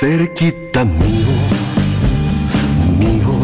[0.00, 1.28] cerquita mío,
[2.98, 3.34] mío,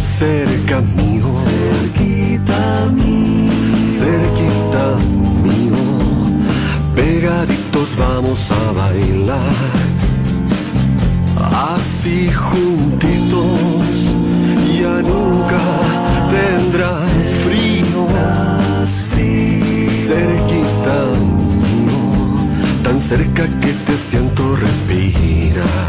[0.00, 3.50] cerca mío, cerquita mío,
[3.98, 4.84] cerquita
[5.42, 5.82] mío,
[6.94, 9.40] pegaditos vamos a bailar,
[11.74, 14.14] así juntitos,
[14.80, 15.58] ya nunca
[16.30, 18.06] tendrás frío,
[23.00, 25.88] tan cerca que te siento respirar.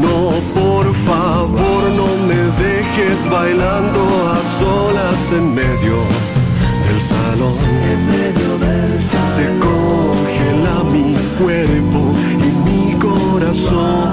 [0.00, 4.00] No, por favor, no me dejes bailando
[4.32, 5.96] a solas en medio
[6.86, 7.58] del salón.
[7.92, 9.32] En medio del salón.
[9.36, 12.00] Se congela mi cuerpo
[12.46, 14.08] y mi corazón.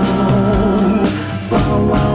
[1.49, 2.14] Guau, guau,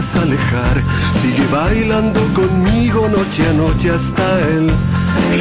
[0.00, 0.82] alejar,
[1.20, 4.70] sigue bailando conmigo noche a noche hasta el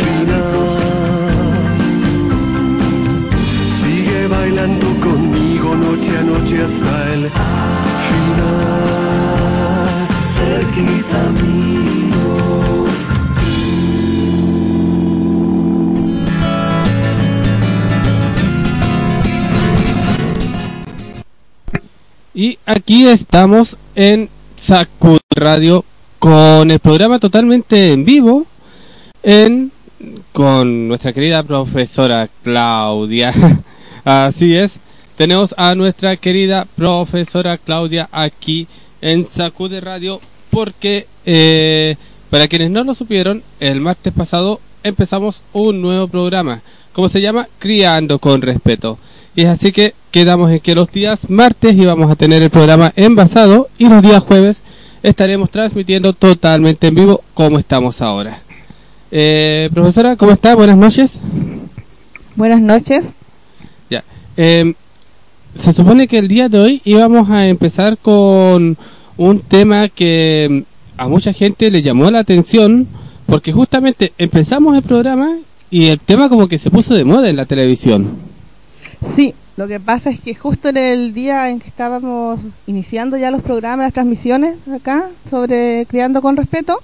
[0.02, 0.70] final.
[3.80, 7.32] Sigue bailando conmigo noche a noche hasta el
[8.10, 8.50] final.
[10.26, 11.80] Cerquita mío.
[22.34, 24.30] Y aquí estamos en
[24.62, 25.86] Sacud Radio
[26.20, 28.46] con el programa totalmente en vivo
[29.24, 29.72] en
[30.32, 33.34] con nuestra querida profesora Claudia.
[34.06, 34.74] Así es,
[35.16, 38.68] tenemos a nuestra querida profesora Claudia aquí
[39.02, 41.96] en Sacude Radio porque eh,
[42.30, 46.62] para quienes no lo supieron, el martes pasado empezamos un nuevo programa,
[46.94, 49.00] como se llama Criando con Respeto.
[49.40, 52.92] Y es así que quedamos en que los días martes íbamos a tener el programa
[52.98, 54.58] envasado y los días jueves
[55.02, 58.42] estaremos transmitiendo totalmente en vivo como estamos ahora.
[59.12, 60.56] Eh, profesora, ¿cómo está?
[60.56, 61.20] Buenas noches.
[62.36, 63.06] Buenas noches.
[63.90, 64.04] Ya.
[64.36, 64.74] Eh,
[65.56, 68.76] se supone que el día de hoy íbamos a empezar con
[69.16, 70.66] un tema que
[70.98, 72.90] a mucha gente le llamó la atención
[73.26, 75.38] porque justamente empezamos el programa
[75.72, 78.29] y el tema como que se puso de moda en la televisión.
[79.16, 83.32] Sí, lo que pasa es que justo en el día en que estábamos iniciando ya
[83.32, 86.80] los programas, las transmisiones acá sobre Criando con Respeto,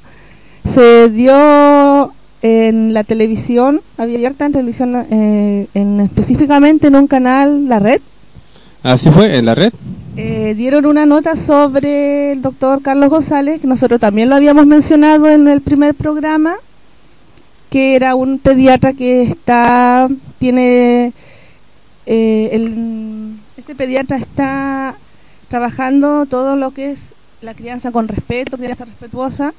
[0.73, 2.11] se dio
[2.41, 8.01] en la televisión, abierta en televisión, eh, en, específicamente en un canal, La Red,
[8.83, 9.73] Así fue, en la red.
[10.15, 15.27] eh, dieron una nota sobre el doctor Carlos González, que nosotros también lo habíamos mencionado
[15.27, 16.53] en el primer programa,
[17.71, 21.13] que era un pediatra que está, tiene,
[22.05, 24.95] eh, el, este pediatra está
[25.49, 29.53] trabajando todo lo que es la crianza con respeto, crianza respetuosa,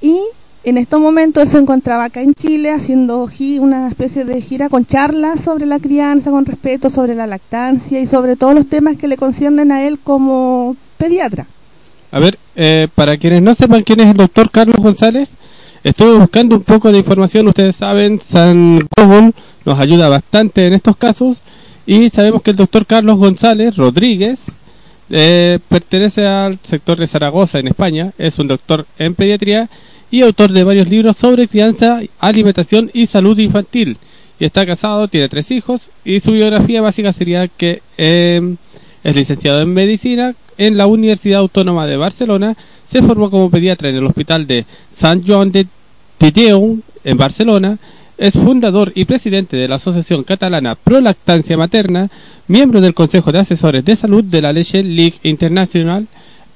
[0.00, 0.18] y
[0.64, 4.84] en estos momentos él se encontraba acá en Chile haciendo una especie de gira con
[4.84, 9.06] charlas sobre la crianza con respeto, sobre la lactancia y sobre todos los temas que
[9.06, 11.46] le conciernen a él como pediatra.
[12.10, 15.30] A ver, eh, para quienes no sepan quién es el doctor Carlos González,
[15.84, 17.46] estuve buscando un poco de información.
[17.46, 19.32] Ustedes saben, San Google
[19.64, 21.38] nos ayuda bastante en estos casos.
[21.86, 24.40] Y sabemos que el doctor Carlos González Rodríguez
[25.08, 28.12] eh, pertenece al sector de Zaragoza, en España.
[28.18, 29.68] Es un doctor en pediatría
[30.10, 33.98] y autor de varios libros sobre crianza, alimentación y salud infantil.
[34.38, 35.82] Y está casado, tiene tres hijos.
[36.04, 38.56] Y su biografía básica sería que eh,
[39.04, 42.56] es licenciado en medicina en la Universidad Autónoma de Barcelona.
[42.88, 44.66] Se formó como pediatra en el Hospital de
[44.96, 45.66] Sant Joan de
[46.18, 47.78] Titeu en Barcelona.
[48.18, 52.08] Es fundador y presidente de la Asociación Catalana Pro Lactancia Materna,
[52.48, 56.06] miembro del Consejo de Asesores de Salud de la Leche League International,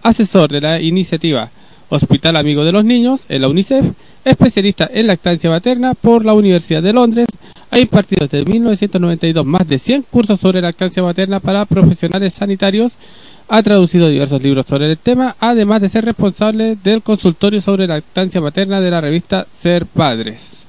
[0.03, 1.51] asesor de la iniciativa
[1.91, 3.85] Hospital Amigo de los Niños en la UNICEF,
[4.25, 7.27] especialista en lactancia materna por la Universidad de Londres,
[7.73, 12.93] Ha impartido desde 1992 más de 100 cursos sobre lactancia materna para profesionales sanitarios.
[13.49, 18.41] Ha traducido diversos libros sobre el tema, además de ser responsable del consultorio sobre lactancia
[18.41, 20.60] materna de la revista Ser Padres.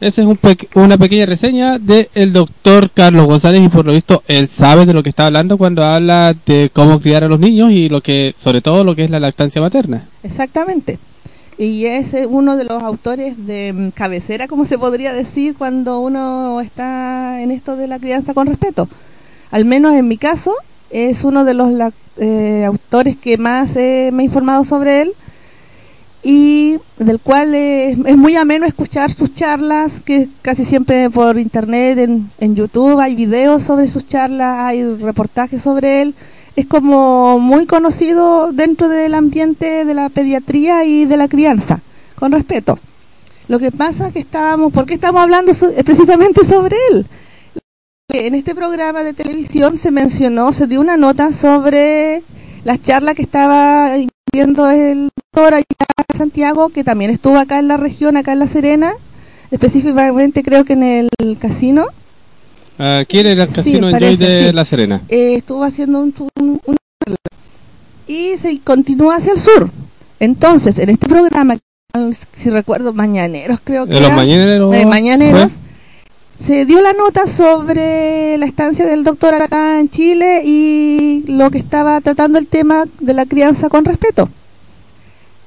[0.00, 0.28] Esa es
[0.74, 5.02] una pequeña reseña del doctor Carlos González y por lo visto él sabe de lo
[5.02, 8.60] que está hablando cuando habla de cómo criar a los niños y lo que, sobre
[8.60, 10.06] todo lo que es la lactancia materna.
[10.22, 11.00] Exactamente.
[11.58, 15.98] Y es eh, uno de los autores de mm, cabecera, como se podría decir, cuando
[15.98, 18.88] uno está en esto de la crianza con respeto.
[19.50, 20.54] Al menos en mi caso,
[20.90, 21.70] es uno de los
[22.18, 25.12] eh, autores que más me he informado sobre él
[26.22, 32.30] y del cual es, muy ameno escuchar sus charlas, que casi siempre por internet, en,
[32.38, 36.14] en YouTube hay videos sobre sus charlas, hay reportajes sobre él.
[36.56, 41.80] Es como muy conocido dentro del ambiente de la pediatría y de la crianza,
[42.16, 42.78] con respeto.
[43.46, 45.52] Lo que pasa es que estábamos, ¿por qué estamos hablando
[45.84, 47.06] precisamente sobre él?
[48.10, 52.22] En este programa de televisión se mencionó, se dio una nota sobre
[52.64, 53.96] las charlas que estaba
[54.42, 55.64] el doctor allá
[56.12, 58.92] en Santiago, que también estuvo acá en la región, acá en La Serena,
[59.50, 61.86] específicamente creo que en el casino.
[63.08, 65.00] ¿Quién era el casino de La Serena?
[65.08, 66.60] Eh, estuvo haciendo un, un,
[68.06, 69.70] y se continúa hacia el sur.
[70.20, 71.56] Entonces, en este programa,
[72.34, 73.96] si recuerdo, Mañaneros creo que...
[73.96, 74.74] ¿En los Mañaneros?
[74.74, 75.52] Eh, mañaneros
[76.44, 81.58] se dio la nota sobre la estancia del doctor acá en Chile y lo que
[81.58, 84.28] estaba tratando el tema de la crianza con respeto.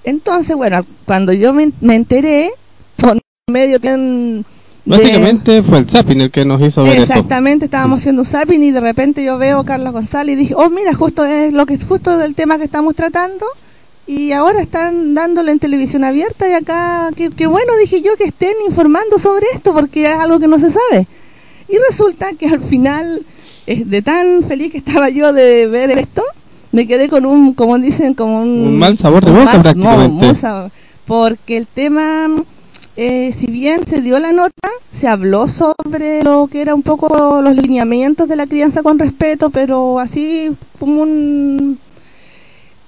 [0.04, 2.52] Entonces, bueno, cuando yo me, enteré,
[2.98, 4.44] por medio de...
[4.84, 7.04] Básicamente fue el zapping el que nos hizo ver eso.
[7.04, 10.56] Exactamente, estábamos haciendo un zapping y de repente yo veo a Carlos González y dije,
[10.58, 13.46] oh, mira, justo es lo que es justo del tema que estamos tratando
[14.07, 18.56] y ahora están dándolo en televisión abierta y acá, qué, bueno, dije yo, que estén
[18.68, 21.07] informando sobre esto porque es algo que no se sabe.
[21.69, 23.21] Y resulta que al final,
[23.65, 26.24] de tan feliz que estaba yo de ver esto,
[26.71, 28.77] me quedé con un, como dicen, como un...
[28.77, 30.33] mal sabor de boca prácticamente.
[31.06, 32.27] porque el tema,
[32.97, 37.42] eh, si bien se dio la nota, se habló sobre lo que era un poco
[37.42, 41.80] los lineamientos de la crianza con respeto, pero así como un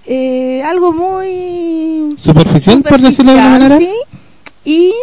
[0.05, 3.79] eh, algo muy superficial, por decirlo de alguna manera.
[3.79, 3.93] Sí,
[4.65, 4.93] y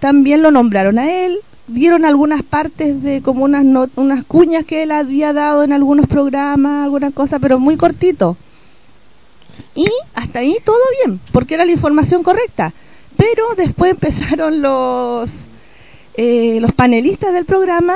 [0.00, 3.64] también lo nombraron a él, dieron algunas partes de como unas
[3.96, 8.36] unas cuñas que él había dado en algunos programas, algunas cosas, pero muy cortito.
[9.74, 12.72] Y hasta ahí todo bien, porque era la información correcta.
[13.16, 15.30] Pero después empezaron los
[16.14, 17.94] eh, los panelistas del programa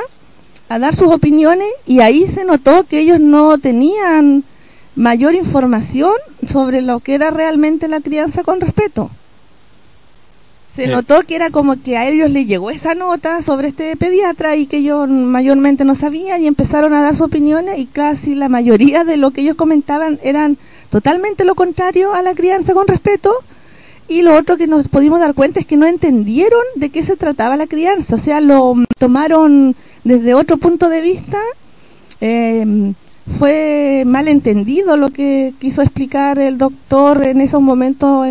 [0.69, 4.45] a dar sus opiniones y ahí se notó que ellos no tenían
[4.97, 6.13] mayor información
[6.47, 9.11] sobre lo que era realmente la crianza con respeto.
[10.75, 14.57] Se notó que era como que a ellos les llegó esa nota sobre este pediatra
[14.57, 18.49] y que ellos mayormente no sabían y empezaron a dar sus opiniones y casi la
[18.49, 20.57] mayoría de lo que ellos comentaban eran
[20.91, 23.33] totalmente lo contrario a la crianza con respeto.
[24.09, 27.17] Y lo otro que nos pudimos dar cuenta es que no entendieron de qué se
[27.17, 31.39] trataba la crianza, o sea, lo tomaron desde otro punto de vista
[32.21, 32.93] eh,
[33.39, 38.27] fue mal entendido lo que quiso explicar el doctor en esos momentos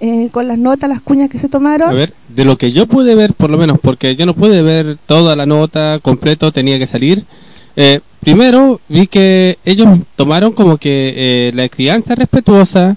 [0.00, 1.90] eh, con las notas, las cuñas que se tomaron.
[1.90, 4.62] A ver, de lo que yo pude ver, por lo menos, porque yo no pude
[4.62, 7.24] ver toda la nota completo, tenía que salir.
[7.74, 12.96] Eh, primero, vi que ellos tomaron como que eh, la crianza respetuosa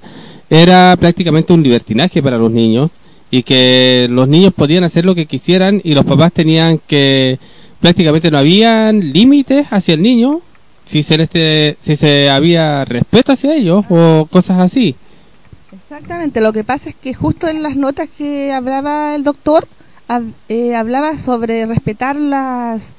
[0.50, 2.92] era prácticamente un libertinaje para los niños
[3.32, 7.40] y que los niños podían hacer lo que quisieran y los papás tenían que
[7.80, 10.42] prácticamente no habían límites hacia el niño
[10.92, 14.94] si se, este, si se había respeto hacia ellos o cosas así.
[15.72, 19.70] Exactamente, lo que pasa es que justo en las notas que hablaba el doctor,
[20.50, 22.90] eh, hablaba sobre respetar las,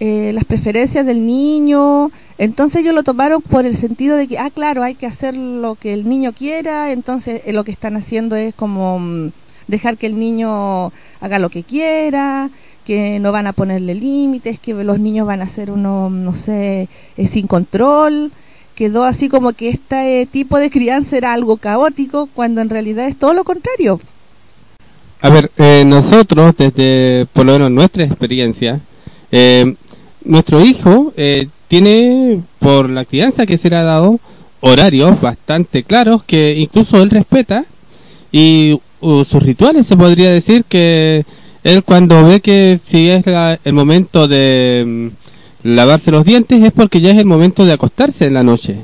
[0.00, 4.48] eh, las preferencias del niño, entonces ellos lo tomaron por el sentido de que, ah,
[4.48, 8.36] claro, hay que hacer lo que el niño quiera, entonces eh, lo que están haciendo
[8.36, 9.32] es como mm,
[9.68, 12.48] dejar que el niño haga lo que quiera,
[12.84, 16.88] que no van a ponerle límites, que los niños van a ser uno, no sé,
[17.16, 18.30] eh, sin control.
[18.74, 23.16] Quedó así como que este tipo de crianza era algo caótico, cuando en realidad es
[23.16, 24.00] todo lo contrario.
[25.20, 28.80] A ver, eh, nosotros, desde por lo menos nuestra experiencia,
[30.24, 31.12] nuestro hijo
[31.68, 34.20] tiene, por la crianza que se le ha dado,
[34.60, 37.64] horarios bastante claros que incluso él respeta
[38.32, 41.24] y sus rituales se podría decir que
[41.64, 47.00] él cuando ve que si es el momento de mm, lavarse los dientes es porque
[47.00, 48.76] ya es el momento de acostarse en la noche.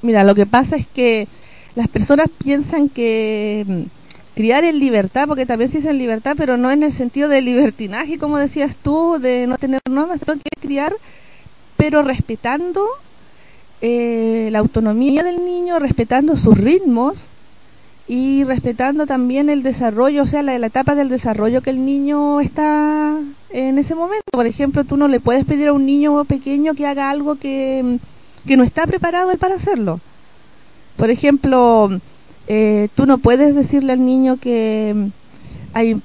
[0.00, 1.26] Mira, lo que pasa es que
[1.74, 3.80] las personas piensan que mm,
[4.36, 7.42] criar en libertad, porque también se dice en libertad, pero no en el sentido de
[7.42, 10.94] libertinaje, como decías tú, de no tener normas, sino que criar,
[11.76, 12.86] pero respetando
[13.80, 17.30] eh, la autonomía del niño, respetando sus ritmos
[18.10, 22.40] y respetando también el desarrollo, o sea, la, la etapa del desarrollo que el niño
[22.40, 23.16] está
[23.50, 24.24] en ese momento.
[24.32, 28.00] Por ejemplo, tú no le puedes pedir a un niño pequeño que haga algo que,
[28.48, 30.00] que no está preparado él para hacerlo.
[30.96, 32.00] Por ejemplo,
[32.48, 35.10] eh, tú no puedes decirle al niño que
[35.72, 36.02] hay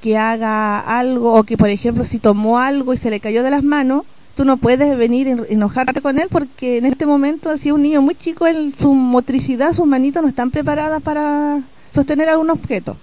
[0.00, 3.50] que haga algo o que por ejemplo si tomó algo y se le cayó de
[3.50, 7.68] las manos tú no puedes venir y enojarte con él porque en este momento si
[7.68, 11.60] es un niño muy chico él, su motricidad sus manitos no están preparadas para
[11.94, 12.96] sostener algún objeto.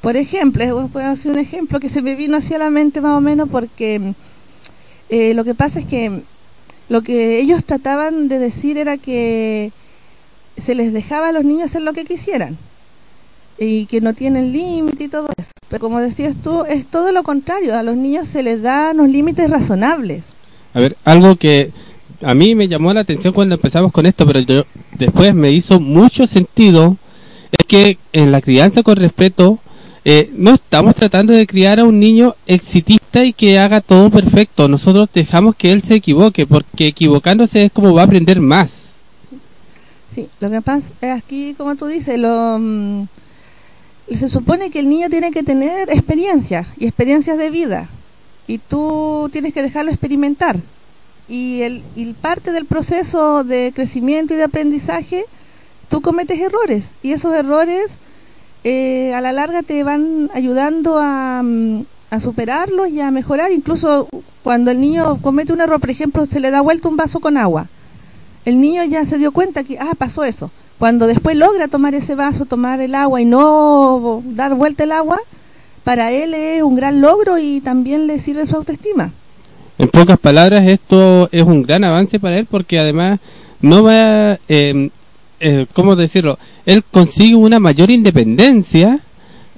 [0.00, 3.20] Por ejemplo puedo hacer un ejemplo que se me vino hacia la mente más o
[3.20, 4.14] menos porque
[5.08, 6.22] eh, lo que pasa es que
[6.88, 9.72] lo que ellos trataban de decir era que
[10.56, 12.58] se les dejaba a los niños hacer lo que quisieran
[13.58, 15.50] y que no tienen límite y todo eso.
[15.68, 19.08] Pero como decías tú, es todo lo contrario, a los niños se les da unos
[19.08, 20.22] límites razonables.
[20.74, 21.70] A ver, algo que
[22.22, 24.64] a mí me llamó la atención cuando empezamos con esto, pero yo
[24.98, 26.96] después me hizo mucho sentido,
[27.50, 29.58] es que en la crianza con respeto
[30.04, 34.68] eh, no estamos tratando de criar a un niño exitista y que haga todo perfecto.
[34.68, 38.82] Nosotros dejamos que él se equivoque, porque equivocándose es como va a aprender más.
[40.14, 43.04] Sí, lo que pasa es aquí, como tú dices, lo, mm,
[44.10, 47.88] se supone que el niño tiene que tener experiencias y experiencias de vida
[48.46, 50.56] y tú tienes que dejarlo experimentar.
[51.28, 55.24] Y, el, y parte del proceso de crecimiento y de aprendizaje,
[55.88, 57.96] tú cometes errores y esos errores
[58.64, 63.52] eh, a la larga te van ayudando a, mm, a superarlos y a mejorar.
[63.52, 64.08] Incluso
[64.42, 67.36] cuando el niño comete un error, por ejemplo, se le da vuelta un vaso con
[67.36, 67.68] agua
[68.44, 70.50] el niño ya se dio cuenta que, ah, pasó eso.
[70.82, 75.16] Cuando después logra tomar ese vaso, tomar el agua y no dar vuelta el agua,
[75.84, 79.12] para él es un gran logro y también le sirve su autoestima.
[79.78, 83.20] En pocas palabras, esto es un gran avance para él porque además
[83.60, 84.90] no va, eh,
[85.38, 86.36] eh, ¿cómo decirlo?
[86.66, 88.98] Él consigue una mayor independencia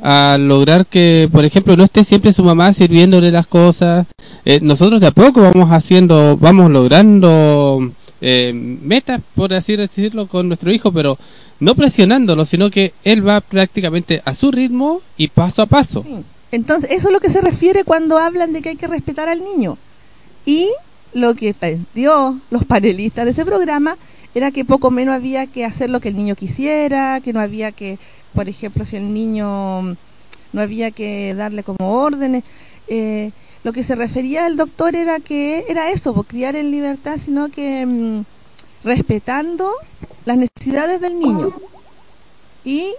[0.03, 4.07] al lograr que, por ejemplo, no esté siempre su mamá sirviéndole las cosas.
[4.45, 7.93] Eh, nosotros de a poco vamos haciendo, vamos logrando
[8.27, 11.19] eh, metas, por así decirlo, con nuestro hijo, pero
[11.61, 16.07] no presionándolo, sino que él va prácticamente a su ritmo y paso a paso.
[16.51, 19.45] Entonces, eso es lo que se refiere cuando hablan de que hay que respetar al
[19.45, 19.77] niño.
[20.47, 20.71] Y
[21.13, 21.55] lo que
[21.95, 23.99] dio los panelistas de ese programa
[24.35, 27.73] era que poco menos había que hacer lo que el niño quisiera, que no había
[27.73, 27.99] que,
[28.33, 32.43] por ejemplo, si el niño no había que darle como órdenes.
[32.89, 33.33] Eh,
[33.65, 37.49] lo que se refería el doctor era que era eso, pues, criar en libertad, sino
[37.49, 38.25] que mm,
[38.85, 39.73] respetando
[40.27, 41.51] las necesidades del niño.
[42.65, 42.93] Y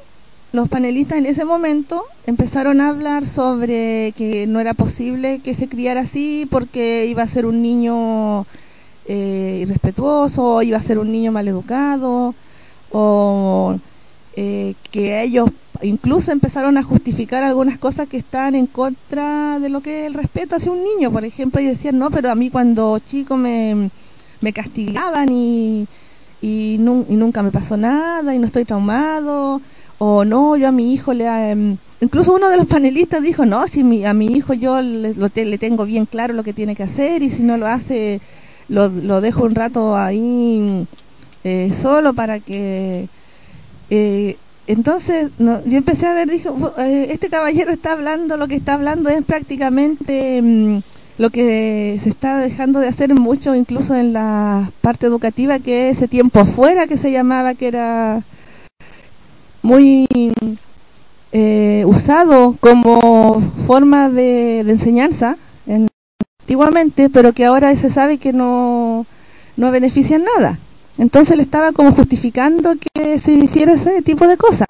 [0.52, 5.68] los panelistas en ese momento empezaron a hablar sobre que no era posible que se
[5.68, 8.46] criara así porque iba a ser un niño
[9.08, 12.34] eh, irrespetuoso, iba a ser un niño mal educado,
[12.92, 13.76] o
[14.36, 15.50] eh, que ellos
[15.82, 20.14] incluso empezaron a justificar algunas cosas que están en contra de lo que es el
[20.14, 21.12] respeto hacia un niño.
[21.12, 23.90] Por ejemplo, y decían, no, pero a mí cuando chico me,
[24.42, 25.88] me castigaban y,
[26.42, 29.62] y, nunca me pasó nada y no estoy traumado.
[29.98, 31.26] O no, yo a mi hijo le...
[31.52, 35.14] Em, incluso uno de los panelistas dijo, no, si mi, a mi hijo yo le,
[35.14, 38.20] le tengo bien claro lo que tiene que hacer y si no lo hace,
[38.68, 40.86] lo, lo dejo un rato ahí
[41.44, 43.08] eh, solo para que...
[43.90, 48.74] Eh, entonces yo empecé a ver, dijo, eh, este caballero está hablando, lo que está
[48.74, 50.80] hablando es prácticamente mm,
[51.18, 55.98] lo que se está dejando de hacer mucho, incluso en la parte educativa, que es
[55.98, 58.24] ese tiempo afuera que se llamaba, que era
[59.62, 60.08] muy
[61.32, 65.38] eh, usado como forma de, enseñanza
[66.42, 69.06] antiguamente, pero que ahora se sabe que no,
[69.58, 70.60] no beneficia en nada.
[70.98, 74.68] Entonces le estaba como justificando que se hiciera ese tipo de cosas.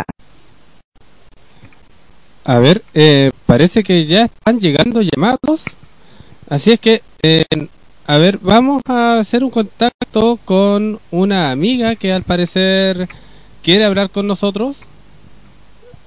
[2.44, 5.64] A ver, eh, parece que ya están llegando llamados.
[6.50, 7.44] Así es que, eh,
[8.06, 13.08] a ver, vamos a hacer un contacto con una amiga que al parecer
[13.64, 14.78] quiere hablar con nosotros.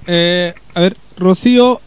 [0.07, 1.81] Eh, a ver, Rocío,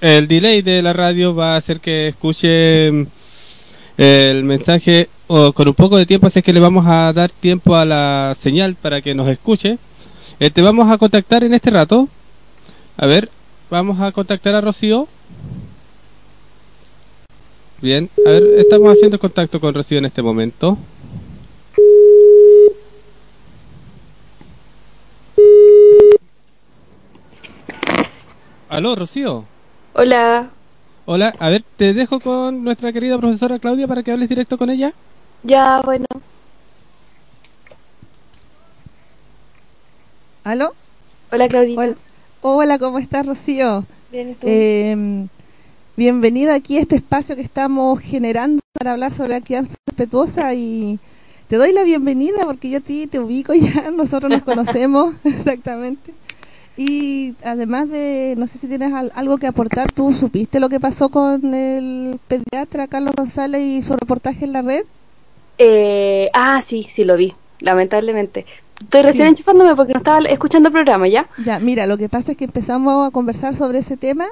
[0.00, 3.06] el delay de la radio va a hacer que escuche
[3.96, 7.76] el mensaje con un poco de tiempo, así es que le vamos a dar tiempo
[7.76, 9.78] a la señal para que nos escuche.
[10.40, 12.08] Eh, te vamos a contactar en este rato.
[12.96, 13.28] A ver,
[13.70, 15.08] vamos a contactar a Rocío.
[17.80, 20.78] Bien, a ver, estamos haciendo contacto con Rocío en este momento.
[28.68, 29.44] Aló, Rocío.
[29.92, 30.50] Hola.
[31.06, 34.70] Hola, a ver, te dejo con nuestra querida profesora Claudia para que hables directo con
[34.70, 34.94] ella.
[35.42, 36.06] Ya, bueno.
[40.44, 40.72] ¿Aló?
[41.30, 41.78] Hola, Claudia.
[41.78, 41.94] Hola,
[42.40, 43.84] Hola ¿cómo estás, Rocío?
[44.10, 44.46] Bien, ¿y tú?
[44.48, 45.26] Eh,
[45.94, 50.98] bienvenida aquí a este espacio que estamos generando para hablar sobre la crianza respetuosa y
[51.48, 56.14] te doy la bienvenida porque yo a ti te ubico ya, nosotros nos conocemos exactamente.
[56.76, 60.80] Y además de, no sé si tienes al- algo que aportar, ¿tú supiste lo que
[60.80, 64.84] pasó con el pediatra Carlos González y su reportaje en la red?
[65.58, 68.44] Eh, ah, sí, sí lo vi, lamentablemente.
[68.82, 69.30] Estoy recién Sí.
[69.30, 71.28] enchufándome porque no estaba escuchando el programa, ¿ya?
[71.44, 74.26] Ya, mira, lo que pasa es que empezamos a conversar sobre ese tema,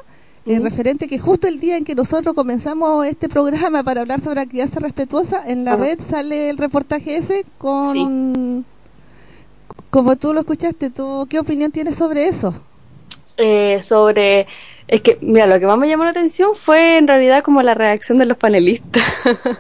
[0.45, 0.65] eh, Ujú.
[0.65, 4.81] referente que justo el día en que nosotros comenzamos este programa para hablar sobre crianza
[4.81, 8.67] respetuosa, en la red sale el reportaje ese con...
[9.93, 12.55] Como tú lo escuchaste, ¿tú qué opinión tienes sobre eso?
[13.37, 14.47] Eh, sobre...
[14.89, 17.75] Es que, mira, lo que más me llamó la atención fue en realidad como la
[17.75, 19.05] reacción de los panelistas.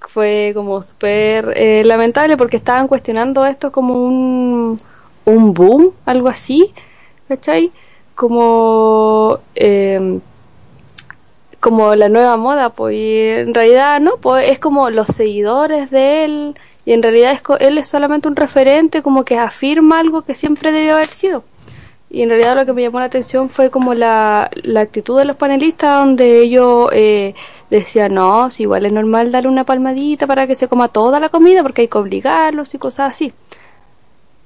[0.00, 4.80] fue como súper eh, lamentable porque estaban cuestionando esto como un,
[5.26, 6.72] un boom, algo así,
[7.28, 7.70] ¿cachai?
[8.14, 10.18] Como, eh,
[11.60, 16.24] como la nueva moda, pues y en realidad no, pues es como los seguidores de
[16.24, 20.22] él y en realidad es co- él es solamente un referente como que afirma algo
[20.22, 21.44] que siempre debió haber sido.
[22.08, 25.24] Y en realidad lo que me llamó la atención fue como la, la actitud de
[25.26, 27.34] los panelistas donde ellos eh,
[27.68, 31.28] decían, no, si igual es normal darle una palmadita para que se coma toda la
[31.28, 33.26] comida porque hay que obligarlos y cosas así.
[33.26, 33.34] Eso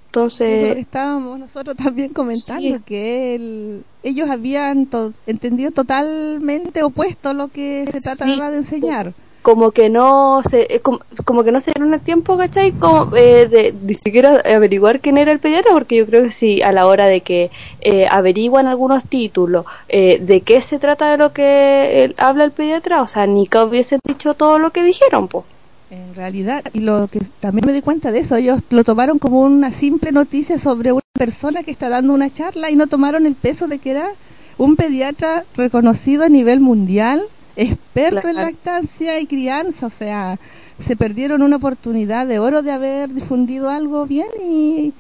[0.07, 2.77] Entonces, estábamos nosotros también comentando, sí.
[2.85, 9.13] que el- ellos habían to- entendido totalmente opuesto lo que se trataba de enseñar.
[9.43, 12.73] Como que no se eh, como, como que no se dieron el tiempo, ¿cachai?
[12.73, 16.63] Como, eh, de ni siquiera averiguar quién era el pediatra, porque yo creo que si
[16.63, 21.17] a la hora de que eh, averiguan algunos títulos eh, de qué se trata de
[21.17, 25.29] lo que habla el pediatra, o sea, ni que hubiesen dicho todo lo que dijeron,
[25.29, 25.45] pues.
[25.91, 29.41] En realidad, y lo que también me di cuenta de eso, ellos lo tomaron como
[29.41, 33.35] una simple noticia sobre una persona que está dando una charla y no tomaron el
[33.35, 34.09] peso de que era
[34.57, 37.23] un pediatra reconocido a nivel mundial,
[37.63, 40.39] experto en lactancia y crianza, o sea,
[40.79, 44.93] se perdieron una oportunidad de oro de haber difundido algo bien y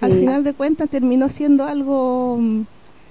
[0.00, 2.62] al final de cuentas terminó siendo algo mm,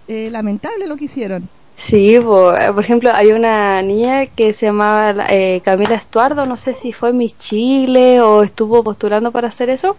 [0.08, 1.49] eh, lamentable lo que hicieron.
[1.75, 6.73] Sí, eh, por ejemplo, hay una niña que se llamaba eh, Camila Estuardo, no sé
[6.73, 9.97] si fue Miss Chile o estuvo postulando para hacer eso.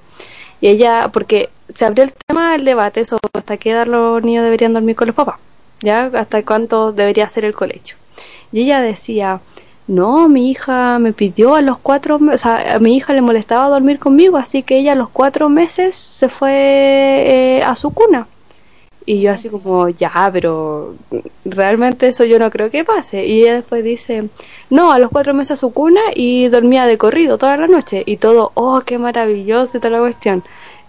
[0.62, 4.44] Y ella, porque se abrió el tema del debate sobre hasta qué edad los niños
[4.44, 5.38] deberían dormir con los papás,
[5.82, 6.10] ¿ya?
[6.14, 7.96] Hasta cuánto debería ser el colegio.
[8.52, 9.40] Y ella decía,
[9.86, 13.22] no, mi hija me pidió a los cuatro meses, o sea, a mi hija le
[13.22, 16.52] molestaba dormir conmigo, así que ella a los cuatro meses se fue
[17.58, 18.26] eh, a su cuna.
[19.08, 20.96] Y yo así como, ya, pero
[21.44, 23.24] realmente eso yo no creo que pase.
[23.24, 24.28] Y ella después dice,
[24.68, 28.02] no, a los cuatro meses a su cuna y dormía de corrido toda la noche.
[28.04, 30.42] Y todo, oh, qué maravilloso y toda la cuestión.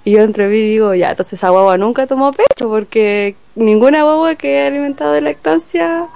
[0.04, 4.34] Y yo entre mí digo, ya, entonces esa guagua nunca tomó pecho porque ninguna guagua
[4.34, 6.08] que ha alimentado de lactancia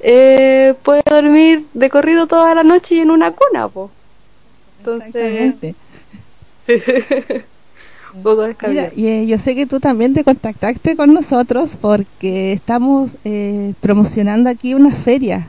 [0.00, 3.90] eh, puede dormir de corrido toda la noche y en una cuna, po.
[4.78, 5.54] Entonces,
[8.14, 12.52] un poco Mira, y, eh, yo sé que tú también te contactaste con nosotros porque
[12.52, 15.48] estamos eh, promocionando aquí una feria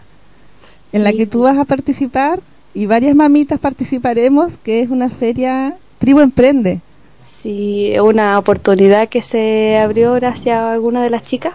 [0.91, 2.39] en la que tú vas a participar
[2.73, 6.79] y varias mamitas participaremos, que es una feria Tribu Emprende.
[7.23, 11.53] Sí, es una oportunidad que se abrió gracias a alguna de las chicas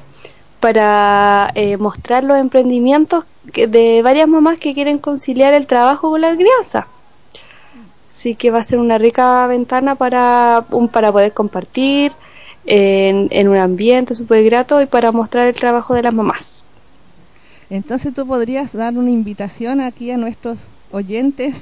[0.63, 6.21] para eh, mostrar los emprendimientos que- de varias mamás que quieren conciliar el trabajo con
[6.21, 6.87] la crianza.
[8.13, 12.13] Así que va a ser una rica ventana para, un, para poder compartir
[12.65, 16.63] en, en un ambiente súper grato y para mostrar el trabajo de las mamás.
[17.69, 20.59] Entonces tú podrías dar una invitación aquí a nuestros
[20.93, 21.57] oyentes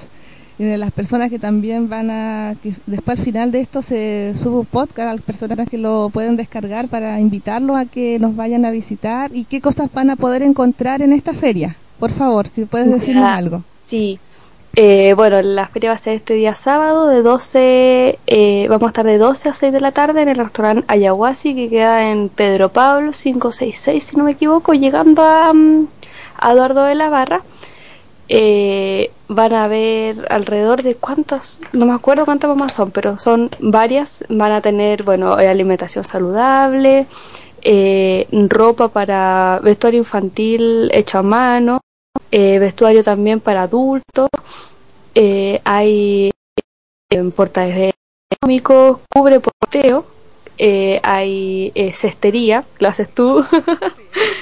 [0.61, 4.35] y de las personas que también van a, que después al final de esto se
[4.37, 8.37] sube un podcast a las personas que lo pueden descargar para invitarlos a que nos
[8.37, 11.77] vayan a visitar y qué cosas van a poder encontrar en esta feria.
[11.99, 13.63] Por favor, si puedes decirnos algo.
[13.87, 14.19] Sí.
[14.77, 18.89] Eh, bueno, la feria va a ser este día sábado de 12, eh, vamos a
[18.89, 22.29] estar de 12 a 6 de la tarde en el restaurante Ayahuasi que queda en
[22.29, 25.87] Pedro Pablo 566 si no me equivoco, llegando a, mm,
[26.37, 27.41] a Eduardo de la Barra.
[28.33, 33.51] Eh, van a haber alrededor de cuántas, no me acuerdo cuántas mamás son, pero son
[33.59, 34.25] varias.
[34.29, 37.09] Van a tener, bueno, eh, alimentación saludable,
[37.63, 41.81] eh, ropa para vestuario infantil hecho a mano,
[42.31, 44.29] eh, vestuario también para adultos,
[45.15, 46.31] eh, hay
[47.35, 47.95] portaaviones
[48.31, 50.07] económicos, cubre porteo,
[51.03, 53.45] hay cestería, lo haces tú.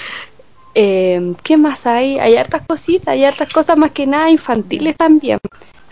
[0.75, 2.19] eh, ¿Qué más hay?
[2.19, 5.39] Hay hartas cositas, hay hartas cosas más que nada infantiles también.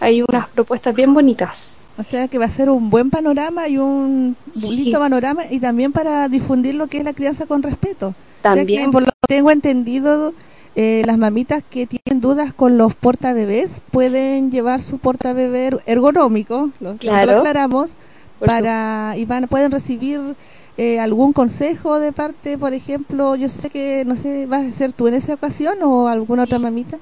[0.01, 1.79] Hay unas propuestas bien bonitas.
[1.99, 4.85] O sea que va a ser un buen panorama y un Sí.
[4.85, 8.15] lindo panorama y también para difundir lo que es la crianza con respeto.
[8.43, 8.85] También.
[8.87, 10.33] que, por lo que tengo entendido,
[10.77, 16.97] eh, las mamitas que tienen dudas con los portabebés pueden llevar su portabebé ergonómico, lo,
[16.97, 17.33] Claro.
[17.33, 17.89] lo aclaramos,
[18.39, 20.21] para y van pueden recibir
[20.77, 24.93] eh, algún consejo de parte, por ejemplo, yo sé que, no sé, ¿vas a ser
[24.93, 26.49] tú en esa ocasión o alguna Sí.
[26.51, 26.99] otra mamita?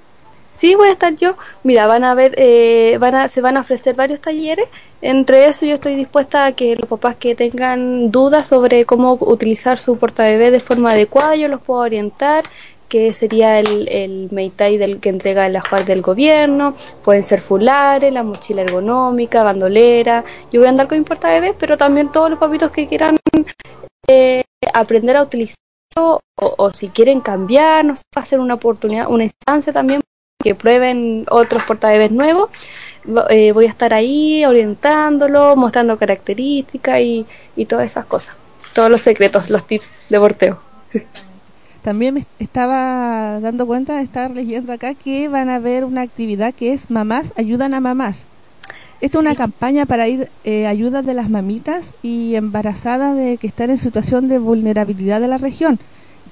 [0.52, 1.34] Sí, voy a estar yo.
[1.64, 4.68] Mira, van a ver, eh, van a, se van a ofrecer varios talleres.
[5.02, 9.80] Entre eso, yo estoy dispuesta a que los papás que tengan dudas sobre cómo utilizar
[9.80, 12.44] su portabebé de forma adecuada, yo los puedo orientar
[12.88, 18.12] que sería el, el Meitai del que entrega el ajuar del gobierno, pueden ser fulares,
[18.12, 22.38] la mochila ergonómica, bandolera, yo voy a andar con mi portabebés, pero también todos los
[22.38, 23.16] papitos que quieran
[24.08, 24.42] eh,
[24.72, 25.58] aprender a utilizarlo
[25.96, 26.20] o,
[26.58, 30.00] o si quieren cambiar, no sé, va a ser una oportunidad, una instancia también
[30.42, 32.50] que prueben otros portabebés nuevos.
[33.06, 38.36] Va- eh, voy a estar ahí orientándolo, mostrando características y, y todas esas cosas.
[38.74, 40.58] Todos los secretos, los tips de porteo.
[41.84, 46.54] También me estaba dando cuenta de estar leyendo acá que van a haber una actividad
[46.54, 48.20] que es Mamás ayudan a mamás.
[49.02, 53.46] Esta es una campaña para ir eh, ayuda de las mamitas y embarazadas de que
[53.46, 55.78] están en situación de vulnerabilidad de la región.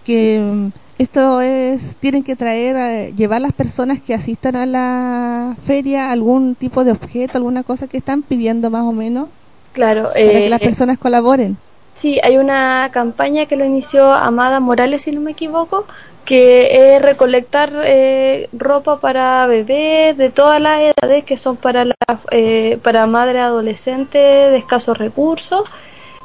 [0.07, 5.55] Que mm, esto es tienen que traer eh, llevar las personas que asistan a la
[5.67, 9.29] feria algún tipo de objeto, alguna cosa que están pidiendo más o menos
[9.75, 11.59] Claro, para eh, que las personas colaboren.
[11.95, 15.87] Sí, hay una campaña que lo inició Amada Morales, si no me equivoco,
[16.25, 21.95] que es recolectar eh, ropa para bebés de todas las edades, que son para la,
[22.31, 25.69] eh, para madres adolescentes de escasos recursos.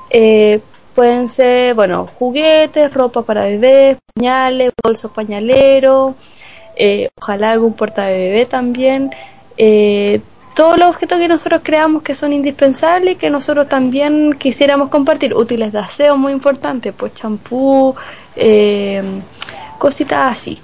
[0.10, 0.62] Eh,
[0.96, 6.16] pueden ser, bueno, juguetes, ropa para bebés, pañales, bolsos pañaleros,
[6.76, 9.12] eh, ojalá algún porta bebé también.
[9.58, 10.22] Eh,
[10.58, 15.36] todos los objetos que nosotros creamos que son indispensables y que nosotros también quisiéramos compartir.
[15.36, 17.96] Útiles de aseo, muy importante, pues champú,
[18.36, 19.04] eh,
[19.78, 20.58] cositas así.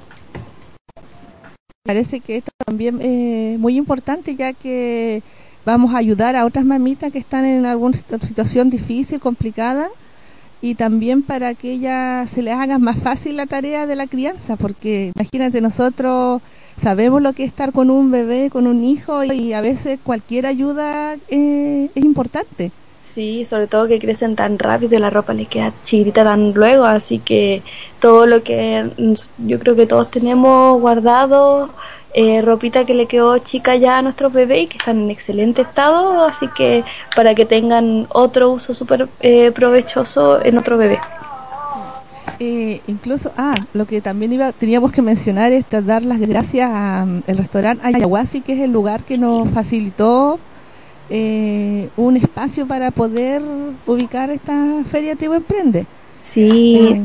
[1.86, 5.21] Parece que esto también es muy importante ya que
[5.63, 9.89] vamos a ayudar a otras mamitas que están en alguna situ- situación difícil, complicada
[10.60, 14.56] y también para que ellas se les haga más fácil la tarea de la crianza,
[14.56, 16.41] porque imagínate nosotros
[16.81, 20.45] sabemos lo que es estar con un bebé, con un hijo y a veces cualquier
[20.45, 22.71] ayuda eh, es importante.
[23.13, 26.86] Sí, sobre todo que crecen tan rápido y la ropa les queda chiquitita tan luego,
[26.86, 27.62] así que
[27.99, 28.89] todo lo que
[29.38, 31.69] yo creo que todos tenemos guardado,
[32.15, 35.62] eh, ropita que le quedó chica ya a nuestros bebés y que están en excelente
[35.62, 36.83] estado, así que
[37.15, 40.99] para que tengan otro uso súper eh, provechoso en otro bebé.
[42.39, 47.37] Eh, incluso, ah, lo que también iba, teníamos que mencionar es dar las gracias al
[47.37, 50.39] restaurante Ayahuasí, que es el lugar que nos facilitó
[51.09, 53.41] eh, un espacio para poder
[53.85, 55.85] ubicar esta feria Tribu Emprende.
[56.21, 57.01] Sí, Eh,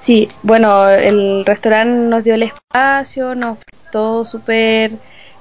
[0.00, 4.92] Sí, bueno, el restaurante nos dio el espacio, nos prestó súper,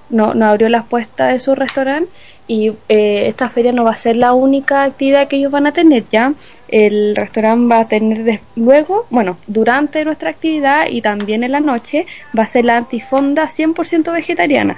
[0.10, 2.10] no, nos abrió las puertas de su restaurante
[2.48, 5.74] y eh, esta feria no va a ser la única actividad que ellos van a
[5.74, 6.34] tener ya.
[6.70, 11.60] El restaurante va a tener des- luego, bueno, durante nuestra actividad y también en la
[11.60, 12.06] noche
[12.38, 14.78] va a ser la antifonda 100% vegetariana.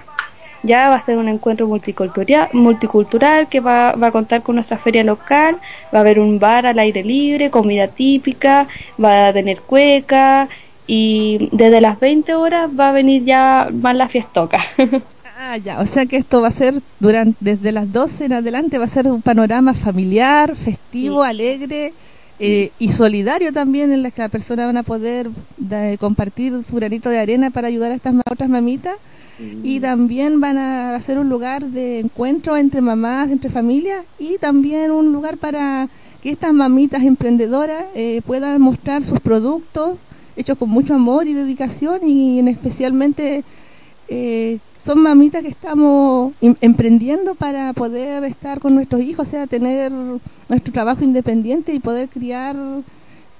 [0.61, 4.77] Ya va a ser un encuentro multicultural, multicultural que va, va a contar con nuestra
[4.77, 5.55] feria local,
[5.93, 8.67] va a haber un bar al aire libre, comida típica,
[9.01, 10.49] va a tener cueca
[10.85, 14.59] y desde las 20 horas va a venir ya más la fiestoca.
[15.39, 18.77] ah, ya, o sea que esto va a ser durante desde las 12 en adelante,
[18.77, 21.29] va a ser un panorama familiar, festivo, Sí.
[21.29, 21.93] alegre
[22.41, 26.75] eh, y solidario también en la que las personas van a poder da- compartir su
[26.75, 28.95] granito de arena para ayudar a estas otras mamitas.
[29.63, 34.91] y también van a hacer un lugar de encuentro entre mamás, entre familias y también
[34.91, 35.87] un lugar para
[36.21, 39.97] que estas mamitas emprendedoras eh, puedan mostrar sus productos
[40.35, 43.43] hechos con mucho amor y dedicación y en especialmente
[44.09, 49.47] eh, son mamitas que estamos em- emprendiendo para poder estar con nuestros hijos, o sea,
[49.47, 52.55] tener nuestro trabajo independiente y poder criar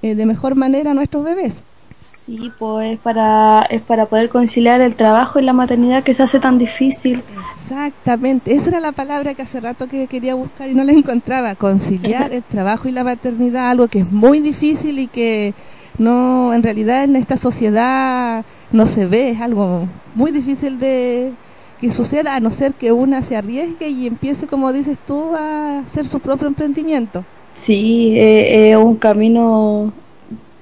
[0.02, 1.54] eh, de mejor manera a nuestros bebés.
[2.02, 6.40] Sí, pues para, es para poder conciliar el trabajo y la maternidad que se hace
[6.40, 7.22] tan difícil.
[7.62, 11.54] Exactamente, esa era la palabra que hace rato que quería buscar y no la encontraba,
[11.54, 15.54] conciliar el trabajo y la maternidad, algo que es muy difícil y que
[15.98, 21.32] no, en realidad en esta sociedad no se ve, es algo muy difícil de
[21.80, 25.80] que suceda, a no ser que una se arriesgue y empiece, como dices tú, a
[25.80, 27.24] hacer su propio emprendimiento.
[27.54, 29.92] Sí, eh, es un camino.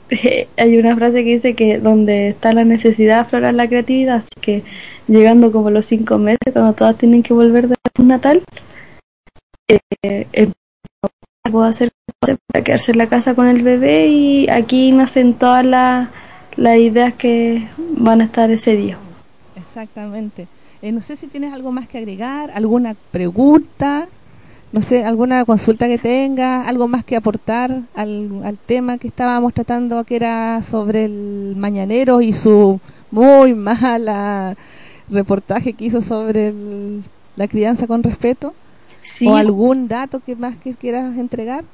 [0.56, 4.62] Hay una frase que dice que donde está la necesidad aflorar la creatividad, así que
[5.08, 8.42] llegando como los cinco meses, cuando todas tienen que volver de natal,
[9.68, 10.52] eh,
[11.50, 11.90] puedo hacer
[12.20, 16.08] para quedarse en la casa con el bebé y aquí nacen todas las,
[16.58, 17.66] las ideas que
[17.96, 18.98] van a estar ese día.
[19.56, 20.46] Exactamente.
[20.82, 24.08] Eh, no sé si tienes algo más que agregar, alguna pregunta
[24.70, 29.54] no sé, alguna consulta que tenga, algo más que aportar al, al tema que estábamos
[29.54, 32.78] tratando, que era sobre el mañanero y su
[33.10, 34.56] muy mala
[35.08, 36.52] reportaje que hizo sobre
[37.36, 38.52] la crianza con respeto.
[39.24, 41.64] ¿O algún dato que más que quieras entregar?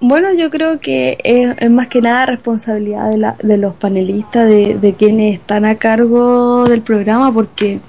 [0.00, 4.78] Bueno, yo creo que es, más que nada responsabilidad de, la, de los panelistas, de,
[4.78, 7.80] de, quienes están a cargo del programa, porque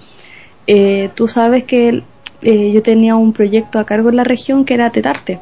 [0.66, 2.04] eh, tú sabes que
[2.42, 5.40] eh, yo tenía un proyecto a cargo en la región que era Tetarte.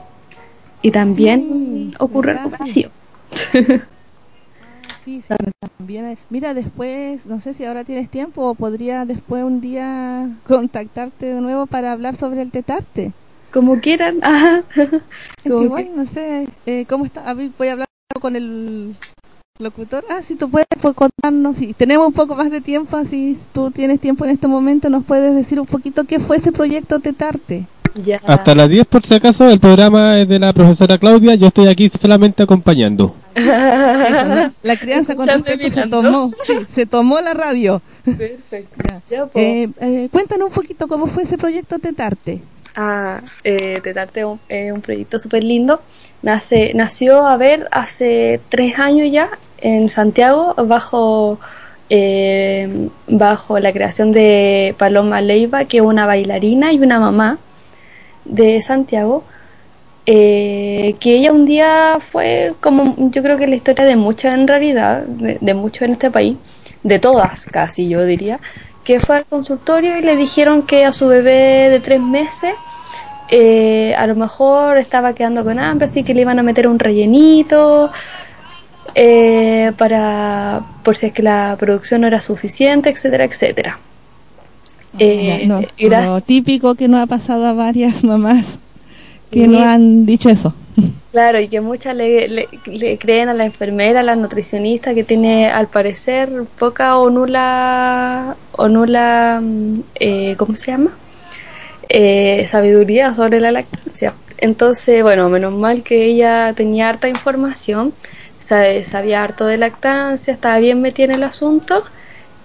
[0.81, 2.91] Y también ocurre algo parecido.
[5.03, 5.35] Sí, sí,
[5.77, 6.17] también.
[6.29, 11.41] Mira, después, no sé si ahora tienes tiempo o podría después un día contactarte de
[11.41, 13.13] nuevo para hablar sobre el tetarte.
[13.57, 14.19] Como quieran.
[15.43, 17.33] Igual, no sé, eh, ¿cómo está?
[17.33, 17.87] Voy a hablar
[18.21, 18.93] con el
[19.57, 20.05] locutor.
[20.11, 23.71] Ah, si tú puedes pues, contarnos, si tenemos un poco más de tiempo, si tú
[23.71, 27.65] tienes tiempo en este momento, nos puedes decir un poquito qué fue ese proyecto Tetarte.
[27.95, 28.21] Ya.
[28.27, 31.65] Hasta las 10 por si acaso, el programa es de la profesora Claudia, yo estoy
[31.65, 33.15] aquí solamente acompañando.
[33.33, 36.29] la crianza con se tomó,
[36.69, 37.81] se tomó la radio.
[38.05, 38.99] Perfecto.
[39.33, 42.43] Eh, eh, cuéntanos un poquito cómo fue ese proyecto Tetarte.
[42.79, 45.81] Ah, eh, Tetarte es un, proyecto súper lindo.
[46.21, 51.39] Nace, nació, a ver, hace tres años ya en Santiago bajo
[51.89, 57.39] eh, bajo la creación de Paloma Leiva, que es una bailarina y una mamá
[58.25, 59.23] de Santiago,
[60.05, 64.47] eh, que ella un día fue como yo creo que la historia de muchas en
[64.47, 66.37] realidad, de muchos en este país,
[66.83, 68.39] de todas casi yo diría,
[68.87, 72.53] que fue al consultorio y le dijeron que a su bebé de tres meses
[73.29, 76.79] eh, a lo mejor estaba quedando con hambre, así que le iban a meter un
[76.79, 77.91] rellenito
[78.95, 83.77] eh, para por si es que la producción no era suficiente, etcétera, etcétera.
[84.97, 88.57] Eh, lo típico que nos ha pasado a varias mamás
[89.29, 90.53] que no han dicho eso.
[91.11, 92.47] Claro, y que muchas le,
[92.99, 98.67] creen a la enfermera, a la nutricionista, que tiene al parecer poca o nula, o
[98.67, 100.91] nula, mm, eh, ¿cómo se llama?
[101.89, 104.13] Eh, sabiduría sobre la lactancia.
[104.37, 107.93] Entonces, bueno, menos mal que ella tenía harta información,
[108.39, 111.83] sabía harto de lactancia, estaba bien metida en el asunto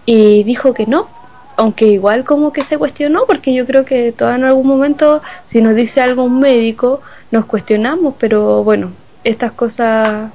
[0.07, 1.09] y dijo que no,
[1.57, 5.61] aunque igual como que se cuestionó, porque yo creo que todavía en algún momento, si
[5.61, 8.92] nos dice algo un médico, nos cuestionamos, pero bueno,
[9.25, 10.31] estas cosas,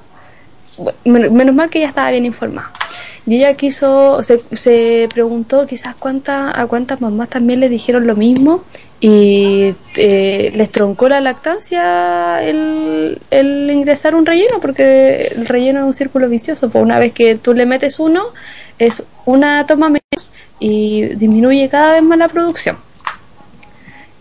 [1.05, 2.73] menos mal que ella estaba bien informada.
[3.25, 8.15] Y ella quiso, se, se preguntó quizás cuánta, a cuántas mamás también le dijeron lo
[8.15, 8.63] mismo
[9.01, 15.85] y eh, les troncó la lactancia el, el, ingresar un relleno, porque el relleno es
[15.85, 18.27] un círculo vicioso, pues una vez que tú le metes uno,
[18.79, 22.86] es una toma menos y disminuye cada vez más la producción.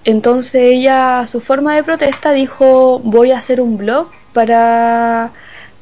[0.06, 5.30] Entonces ella, su forma de protesta, dijo, voy a hacer un blog para,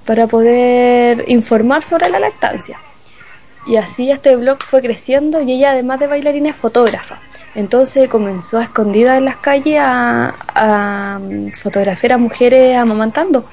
[0.06, 2.78] para poder informar sobre la lactancia.
[3.66, 7.18] Y así este blog fue creciendo y ella además de bailarina es fotógrafa.
[7.54, 11.20] Entonces comenzó a escondida en las calles a, a
[11.52, 13.44] fotografiar a mujeres amamantando.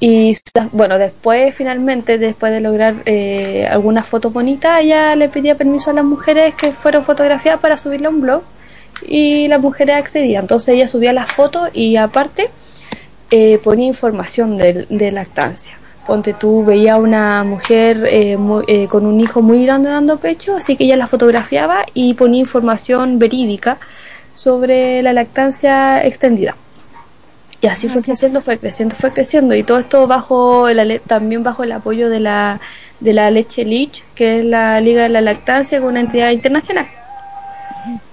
[0.00, 0.34] Y
[0.72, 5.94] bueno, después finalmente, después de lograr eh, algunas fotos bonitas, ella le pedía permiso a
[5.94, 8.42] las mujeres que fueron fotografiadas para subirle a un blog
[9.06, 10.44] y las mujeres accedían.
[10.44, 12.50] Entonces ella subía las fotos y aparte
[13.30, 15.76] eh, ponía información de, de, lactancia.
[16.06, 18.36] Ponte tú, veía una mujer eh,
[18.68, 22.40] eh, con un hijo muy grande dando pecho, así que ella la fotografiaba y ponía
[22.40, 23.78] información verídica
[24.34, 26.56] sobre la lactancia extendida.
[27.60, 29.54] Y así fue creciendo, fue creciendo, fue creciendo.
[29.54, 30.66] Y todo esto bajo
[31.06, 32.60] también bajo el apoyo de la,
[33.00, 36.86] de la Leche Leach, que es la Liga de la Lactancia, con una entidad internacional.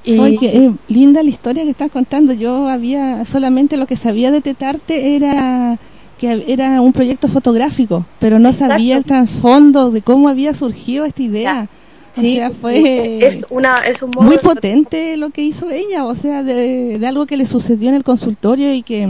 [0.04, 0.38] Y...
[0.38, 2.34] qué linda la historia que estás contando.
[2.34, 5.78] Yo había solamente lo que sabía de Tetarte era
[6.20, 11.24] que era un proyecto fotográfico, pero no sabía el trasfondo de cómo había surgido esta
[11.24, 11.68] idea.
[12.14, 17.00] Sí, fue es una es un muy potente lo que hizo ella, o sea, de,
[17.00, 19.02] de, algo que le sucedió en el consultorio y que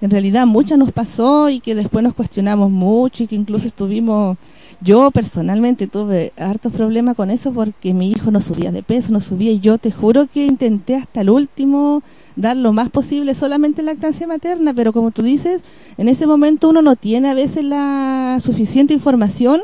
[0.00, 4.36] en realidad mucha nos pasó y que después nos cuestionamos mucho y que incluso estuvimos
[4.82, 9.20] Yo personalmente tuve hartos problemas con eso porque mi hijo no subía de peso, no
[9.20, 12.02] subía y yo te juro que intenté hasta el último
[12.36, 15.62] dar lo más posible solamente lactancia materna, pero como tú dices,
[15.96, 19.62] en ese momento uno no tiene a veces la suficiente información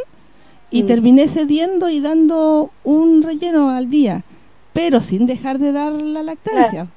[0.70, 0.86] y mm.
[0.86, 4.24] terminé cediendo y dando un relleno al día,
[4.72, 6.88] pero sin dejar de dar la lactancia.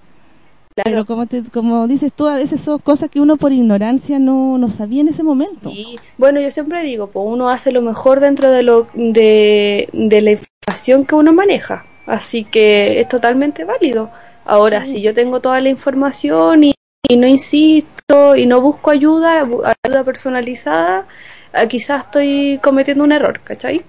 [0.84, 4.58] Pero como te, como dices tú, a veces son cosas que uno por ignorancia no,
[4.58, 5.70] no sabía en ese momento.
[5.70, 5.98] Sí.
[6.18, 10.32] Bueno, yo siempre digo, pues uno hace lo mejor dentro de, lo, de, de la
[10.32, 11.86] información que uno maneja.
[12.06, 14.10] Así que es totalmente válido.
[14.44, 16.76] Ahora, si yo tengo toda la información y,
[17.10, 19.48] no insisto y no busco ayuda,
[19.84, 21.08] ayuda personalizada,
[21.54, 23.82] ah, quizás estoy cometiendo un error, ¿cachai?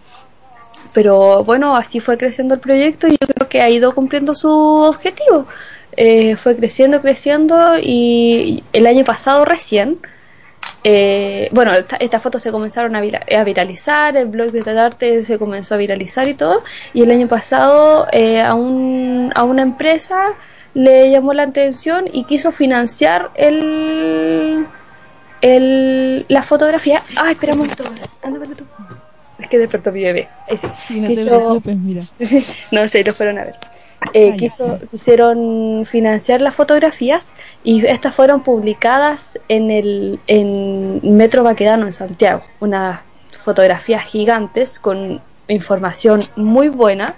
[0.94, 4.48] Pero bueno, así fue creciendo el proyecto y yo creo que ha ido cumpliendo su
[4.48, 5.46] objetivo.
[5.96, 9.98] Eh, fue creciendo, creciendo y el año pasado recién,
[10.84, 13.00] eh, bueno, estas fotos se comenzaron a,
[13.44, 18.06] viralizar, el blog de Tadarte se comenzó a viralizar y todo, y el año pasado
[18.12, 20.34] eh, a, un, a una empresa
[20.74, 24.66] le llamó la atención y quiso financiar el,
[25.40, 27.02] el la fotografía.
[27.16, 28.64] Ah, espera un momento, tú.
[29.38, 30.28] Es que despertó mi bebé.
[30.48, 31.26] Ahí sí.
[31.28, 32.02] no mira.
[32.70, 33.54] no sé, lo fueron a ver.
[34.12, 41.42] Eh, ah, quiso, quisieron financiar las fotografías y estas fueron publicadas en el en Metro
[41.42, 42.42] Baquedano en Santiago.
[42.60, 43.00] Unas
[43.38, 47.14] fotografías gigantes con información muy buena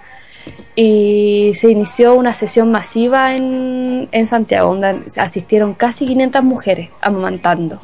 [0.75, 7.79] y se inició una sesión masiva en, en Santiago, donde asistieron casi 500 mujeres amamantando.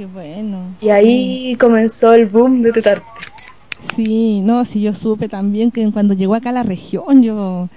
[0.81, 3.05] Y ahí comenzó el boom de Tetarte.
[3.95, 7.69] Sí, no, sí, yo supe también que cuando llegó acá a la región, yo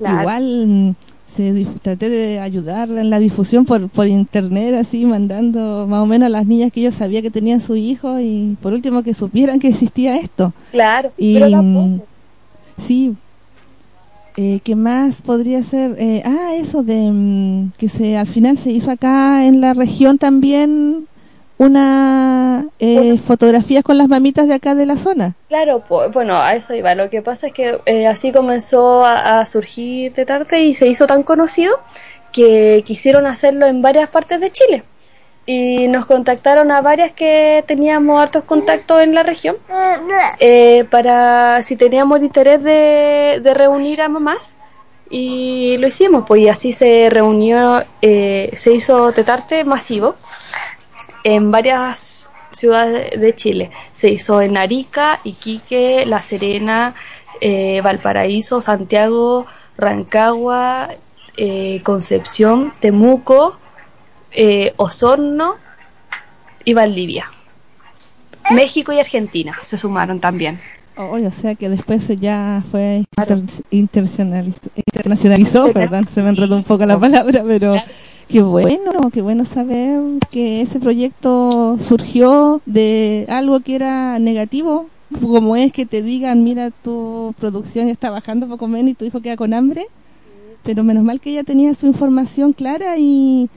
[0.00, 0.94] Igual mm,
[1.26, 6.26] se, traté de ayudar en la difusión por, por internet, así mandando más o menos
[6.26, 9.60] a las niñas que yo sabía que tenían su hijo y por último que supieran
[9.60, 10.52] que existía esto.
[10.72, 12.00] Claro, y, pero mm,
[12.86, 13.14] Sí.
[14.36, 15.96] Eh, ¿Qué más podría ser?
[15.98, 20.18] Eh, ah, eso de mm, que se al final se hizo acá en la región
[20.18, 21.08] también
[21.60, 25.34] una eh, fotografías con las mamitas de acá de la zona.
[25.50, 26.94] Claro, pues, bueno, a eso iba.
[26.94, 31.22] Lo que pasa es que eh, así comenzó a, surgir Tetarte y se hizo tan
[31.22, 31.78] conocido
[32.32, 34.84] que quisieron hacerlo en varias partes de Chile.
[35.44, 39.56] Y nos contactaron a varias que teníamos hartos contactos en la región
[40.38, 44.56] eh, para si teníamos el interés de, de, reunir a mamás.
[45.10, 50.14] Y lo hicimos, pues y así se reunió, se hizo Tetarte masivo
[51.24, 53.70] en varias ciudades de Chile.
[53.92, 56.94] Se hizo en Arica, Iquique, La Serena,
[57.40, 60.88] eh, Valparaíso, Santiago, Rancagua,
[61.36, 63.58] eh, Concepción, Temuco,
[64.32, 65.56] eh, Osorno
[66.64, 67.32] y Valdivia.
[68.50, 70.60] México y Argentina se sumaron también.
[71.02, 73.04] Oh, o sea que después ya fue
[73.70, 77.74] internacionalizó, perdón, se me enredó un poco la palabra, pero
[78.28, 84.86] Qué bueno, qué bueno saber que ese proyecto surgió de algo que era negativo,
[85.20, 89.04] como es que te digan, mira, tu producción ya está bajando poco menos y tu
[89.04, 89.86] hijo queda con hambre.
[90.62, 93.48] Pero menos mal que ella tenía su información clara y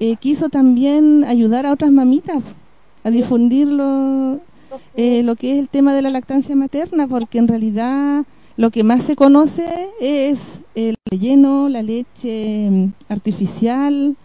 [0.00, 2.42] eh, quiso también ayudar a otras mamitas
[3.04, 4.40] a difundirlo
[4.96, 8.24] eh, lo que es el tema de la lactancia materna, porque en realidad
[8.56, 14.16] lo que más se conoce es el relleno, la leche mm, artificial,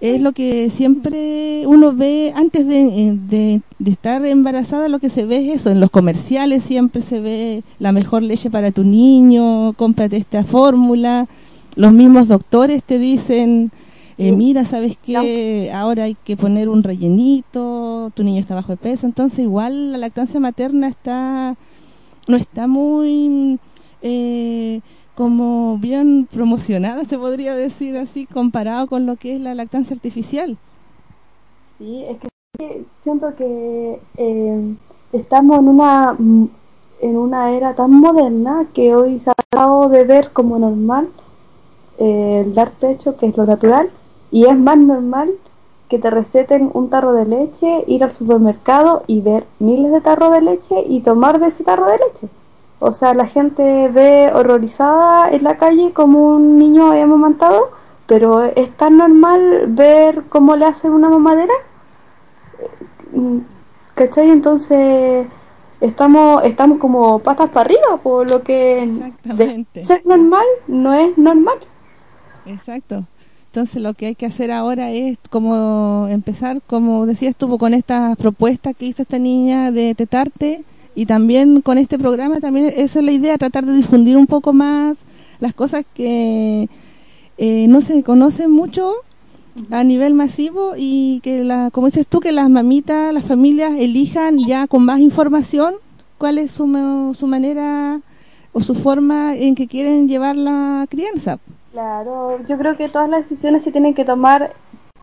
[0.00, 5.24] es lo que siempre uno ve antes eh, de, de, estar embarazada, lo que se
[5.24, 9.72] ve es eso, en los comerciales siempre se ve la mejor leche para tu niño,
[9.74, 11.26] cómprate esta fórmula,
[11.76, 13.70] los mismos doctores te dicen,
[14.18, 15.70] eh, mira, ¿sabes qué?
[15.74, 19.98] Ahora hay que poner un rellenito, tu niño está bajo de peso, entonces igual la
[19.98, 21.56] lactancia materna está
[22.26, 23.58] no está muy
[24.02, 24.80] eh,
[25.14, 30.58] como bien promocionada, se podría decir así, comparado con lo que es la lactancia artificial.
[31.78, 34.74] Sí, es que siento que eh,
[35.12, 36.16] estamos en una
[37.00, 41.08] en una era tan moderna que hoy se ha dado de ver como normal
[41.98, 43.90] eh, el dar pecho, que es lo natural,
[44.34, 45.30] y es más normal
[45.88, 50.32] que te receten un tarro de leche, ir al supermercado y ver miles de tarros
[50.32, 52.26] de leche y tomar de ese tarro de leche.
[52.80, 57.70] O sea, la gente ve horrorizada en la calle como un niño amamantado,
[58.08, 61.54] pero es tan normal ver cómo le hacen una mamadera.
[63.94, 64.32] ¿Cachai?
[64.32, 65.28] Entonces
[65.80, 68.82] estamos estamos como patas para arriba por lo que
[69.74, 71.58] es normal no es normal.
[72.46, 73.04] Exacto.
[73.54, 78.16] Entonces lo que hay que hacer ahora es como empezar, como decía estuvo con estas
[78.16, 80.64] propuestas que hizo esta niña de tetarte,
[80.96, 84.52] Y también con este programa, también esa es la idea, tratar de difundir un poco
[84.52, 84.98] más
[85.38, 86.68] las cosas que
[87.38, 88.92] eh, no se conocen mucho
[89.70, 94.36] a nivel masivo y que, la, como dices tú, que las mamitas, las familias elijan
[94.48, 95.74] ya con más información
[96.18, 96.64] cuál es su,
[97.16, 98.00] su manera
[98.52, 101.38] o su forma en que quieren llevar la crianza.
[101.74, 104.52] Claro, yo creo que todas las decisiones se tienen que tomar,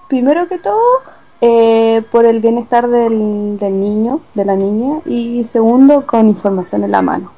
[0.07, 0.79] primero que todo,
[1.41, 6.91] eh, por el bienestar del, del niño, de la niña, y segundo, con información en
[6.91, 7.29] la mano.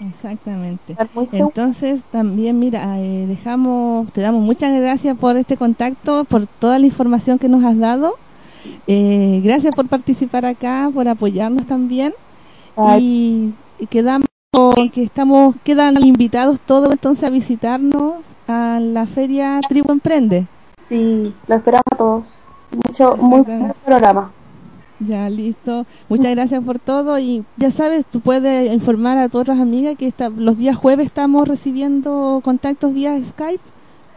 [0.00, 0.96] Exactamente.
[1.32, 6.86] Entonces también, mira, eh, dejamos, te damos muchas gracias por este contacto, por toda la
[6.86, 8.14] información que nos has dado.
[8.86, 12.14] Eh, gracias por participar acá, por apoyarnos también.
[12.98, 13.52] Y,
[13.90, 14.26] quedamos
[14.94, 18.14] que estamos quedan invitados todos entonces a visitarnos
[18.48, 20.46] a la feria Tribu Emprende.
[20.88, 22.38] Sí, lo esperamos a todos.
[22.86, 24.30] Mucho, muy buen programa.
[25.00, 25.86] Ya, listo.
[26.08, 30.12] Muchas gracias por todo y ya sabes, tú puedes informar a todas las amigas que
[30.36, 33.62] los días jueves estamos recibiendo contactos vía Skype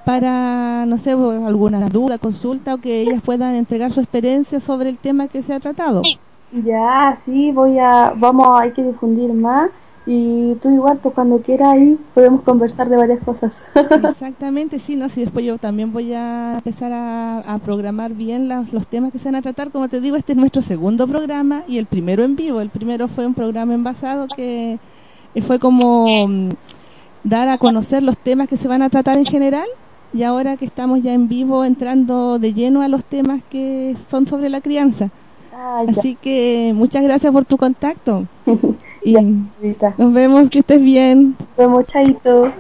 [0.06, 4.98] para, no sé, alguna duda, consulta o que ellas puedan entregar su experiencia sobre el
[4.98, 6.04] tema que se ha tratado.
[6.52, 9.70] Ya, sí, voy a, vamos, hay que difundir más
[10.10, 13.52] y tú igual, pues cuando quieras ahí podemos conversar de varias cosas.
[14.10, 19.12] Exactamente, sí, no, si después yo también voy a empezar a, programar bien los temas
[19.12, 19.70] que se van a tratar.
[19.70, 22.62] Como te digo, este es nuestro segundo programa y el primero en vivo.
[22.62, 24.80] El primero fue un programa envasado que
[25.46, 26.52] fue como mm,
[27.26, 29.68] dar a conocer los temas que se van a tratar en general
[30.14, 34.26] y ahora que estamos ya en vivo entrando de lleno a los temas que son
[34.26, 35.10] sobre la crianza.
[35.60, 38.28] Ah, Así que muchas gracias por tu contacto.
[39.04, 39.16] y
[39.98, 41.36] nos vemos, que estés bien.
[41.40, 42.54] Nos vemos, chaito.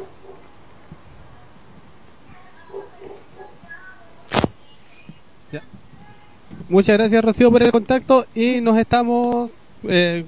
[6.70, 9.52] Muchas gracias Rocío por el contacto y nos estamos
[9.84, 10.26] eh,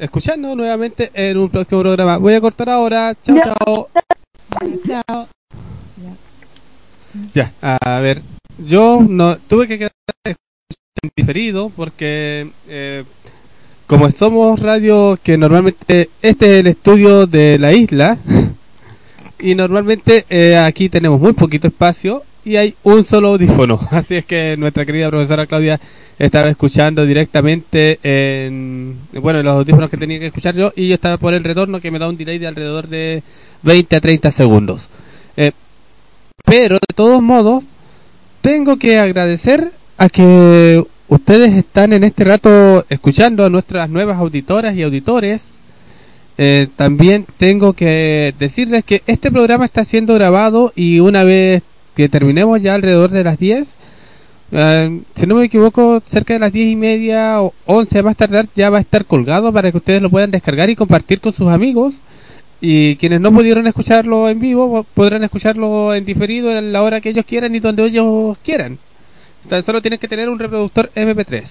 [0.00, 2.16] escuchando nuevamente en un próximo programa.
[2.16, 3.14] Voy a cortar ahora.
[3.22, 3.88] Chao, chao.
[4.86, 5.28] Chao.
[7.32, 8.20] Ya, a ver,
[8.58, 9.92] yo no tuve que quedar
[11.16, 13.04] diferido porque eh,
[13.86, 18.18] como somos radio que normalmente este es el estudio de la isla
[19.38, 23.80] y normalmente eh, aquí tenemos muy poquito espacio y hay un solo audífono.
[23.90, 25.80] Así es que nuestra querida profesora Claudia
[26.18, 31.18] estaba escuchando directamente en bueno los audífonos que tenía que escuchar yo y yo estaba
[31.18, 33.22] por el retorno que me da un delay de alrededor de
[33.62, 34.88] 20 a 30 segundos.
[35.36, 35.52] Eh,
[36.44, 37.64] pero de todos modos
[38.40, 44.74] tengo que agradecer a que ustedes están en este rato escuchando a nuestras nuevas auditoras
[44.76, 45.46] y auditores.
[46.38, 51.62] Eh, también tengo que decirles que este programa está siendo grabado y una vez
[51.94, 53.68] que terminemos ya alrededor de las 10,
[54.52, 58.46] eh, si no me equivoco, cerca de las 10 y media o 11 más tardar
[58.54, 61.48] ya va a estar colgado para que ustedes lo puedan descargar y compartir con sus
[61.48, 61.94] amigos.
[62.60, 67.10] Y quienes no pudieron escucharlo en vivo podrán escucharlo en diferido en la hora que
[67.10, 68.78] ellos quieran y donde ellos quieran.
[69.48, 71.44] Tan solo tienes que tener un reproductor MP3.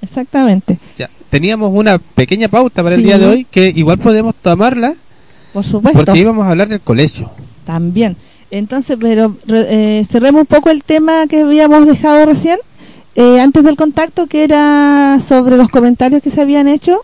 [0.00, 0.78] Exactamente.
[0.98, 4.94] Ya, teníamos una pequeña pauta para el día de hoy que igual podemos tomarla.
[5.52, 6.04] Por supuesto.
[6.04, 7.30] Porque íbamos a hablar del colegio.
[7.66, 8.16] También.
[8.50, 12.58] Entonces, pero eh, cerremos un poco el tema que habíamos dejado recién,
[13.14, 17.00] eh, antes del contacto, que era sobre los comentarios que se habían hecho.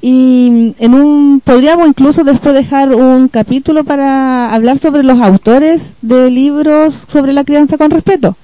[0.00, 6.30] Y en un podríamos incluso después dejar un capítulo para hablar sobre los autores de
[6.30, 8.36] libros sobre la crianza con respeto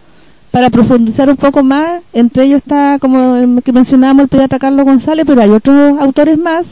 [0.50, 2.02] para profundizar un poco más.
[2.12, 6.38] Entre ellos está, como el que mencionábamos, el pediatra Carlos González, pero hay otros autores
[6.38, 6.66] más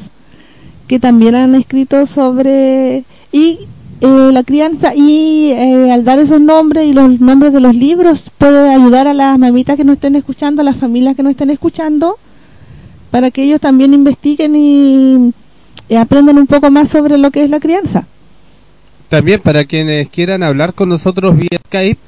[0.86, 3.58] que también han escrito sobre y
[4.00, 8.30] eh, la crianza y eh, al dar esos nombres y los nombres de los libros
[8.38, 11.50] puede ayudar a las mamitas que nos estén escuchando, a las familias que nos estén
[11.50, 12.16] escuchando,
[13.10, 15.32] para que ellos también investiguen y,
[15.88, 18.06] y aprendan un poco más sobre lo que es la crianza.
[19.08, 22.00] También para quienes quieran hablar con nosotros vía Skype,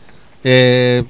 [0.44, 1.04] eh,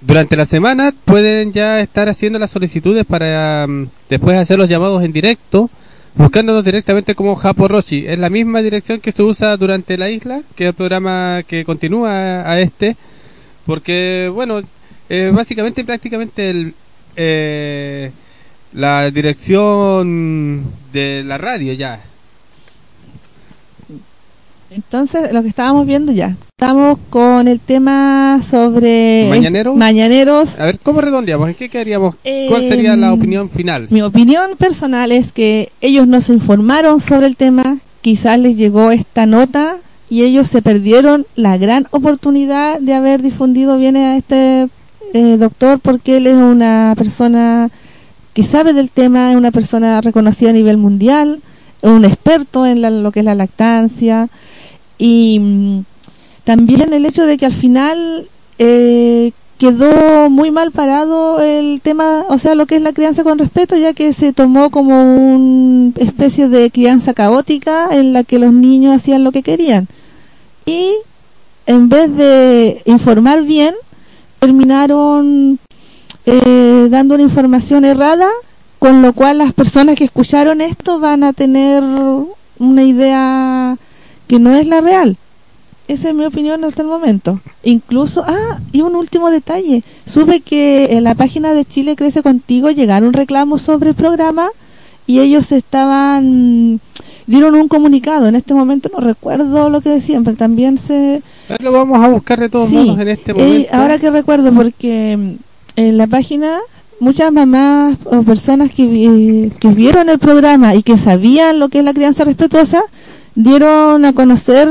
[0.00, 5.02] durante la semana pueden ya estar haciendo las solicitudes para mm, después hacer los llamados
[5.02, 5.70] en directo,
[6.14, 8.06] buscándonos directamente como Japo Roshi.
[8.06, 11.64] Es la misma dirección que se usa durante la isla, que es el programa que
[11.64, 12.96] continúa a este,
[13.66, 14.60] porque, bueno,
[15.08, 16.74] eh, básicamente prácticamente el,
[17.16, 18.10] eh,
[18.72, 22.00] la dirección de la radio ya
[24.74, 29.28] entonces, lo que estábamos viendo ya, estamos con el tema sobre
[29.76, 30.58] mañaneros.
[30.58, 31.48] A ver, ¿cómo redondeamos?
[31.48, 32.14] ¿En qué quedaríamos?
[32.48, 33.88] ¿Cuál sería la em, opinión final?
[33.90, 39.26] Mi opinión personal es que ellos nos informaron sobre el tema, quizás les llegó esta
[39.26, 39.76] nota
[40.08, 44.68] y ellos se perdieron la gran oportunidad de haber difundido bien a este
[45.12, 47.70] eh, doctor porque él es una persona
[48.32, 51.40] que sabe del tema, es una persona reconocida a nivel mundial,
[51.82, 54.28] un experto en lo que es la lactancia
[54.98, 55.80] y mm,
[56.44, 58.28] también el hecho de que al final
[58.58, 63.38] eh, quedó muy mal parado el tema, o sea, lo que es la crianza con
[63.38, 68.52] respeto, ya que se tomó como una especie de crianza caótica en la que los
[68.52, 69.86] niños hacían lo que querían.
[70.66, 70.92] Y
[71.66, 73.74] en vez de informar bien,
[74.40, 75.60] terminaron
[76.26, 78.28] eh, dando una información errada,
[78.82, 81.84] con lo cual las personas que escucharon esto van a tener
[82.58, 83.76] una idea
[84.26, 85.16] que no es la real.
[85.86, 87.38] Esa es mi opinión hasta el momento.
[87.62, 89.84] Incluso, ah, y un último detalle.
[90.04, 94.48] Supe que en la página de Chile Crece Contigo llegaron reclamos sobre el programa
[95.06, 96.80] y ellos estaban
[97.28, 98.26] dieron un comunicado.
[98.26, 101.22] En este momento no recuerdo lo que decían, pero también se...
[101.60, 103.76] Lo vamos a buscar de todos modos en este eh, momento.
[103.76, 105.36] ahora que recuerdo, porque
[105.76, 106.58] en la página
[107.00, 111.84] muchas mamás o personas que, que vieron el programa y que sabían lo que es
[111.84, 112.82] la crianza respetuosa,
[113.34, 114.68] dieron a conocer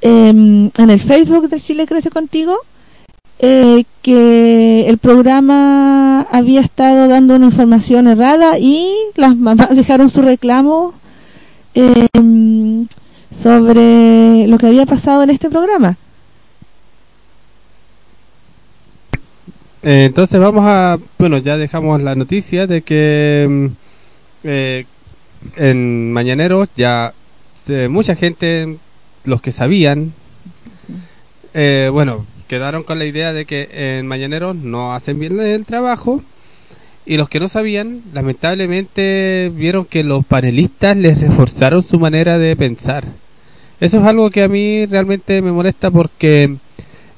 [0.00, 2.56] em, en el Facebook del Chile Crece Contigo
[3.40, 10.22] eh, que el programa había estado dando una información errada y las mamás dejaron su
[10.22, 10.92] reclamo
[11.74, 12.88] em,
[13.30, 15.96] sobre lo que había pasado en este programa.
[19.88, 23.66] Eh, entonces vamos a, bueno, ya dejamos la noticia de que mm,
[24.44, 24.84] eh,
[25.56, 27.14] en Mañaneros ya
[27.88, 28.76] mucha gente,
[29.24, 30.12] los que sabían,
[31.54, 36.22] eh, bueno, quedaron con la idea de que en Mañaneros no hacen bien el trabajo
[37.06, 42.54] y los que no sabían, lamentablemente vieron que los panelistas les reforzaron su manera de
[42.56, 43.04] pensar.
[43.80, 46.56] Eso es algo que a mí realmente me molesta porque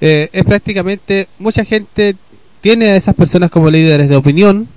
[0.01, 2.15] es prácticamente mucha gente
[2.61, 4.69] tiene a esas personas como líderes de opinión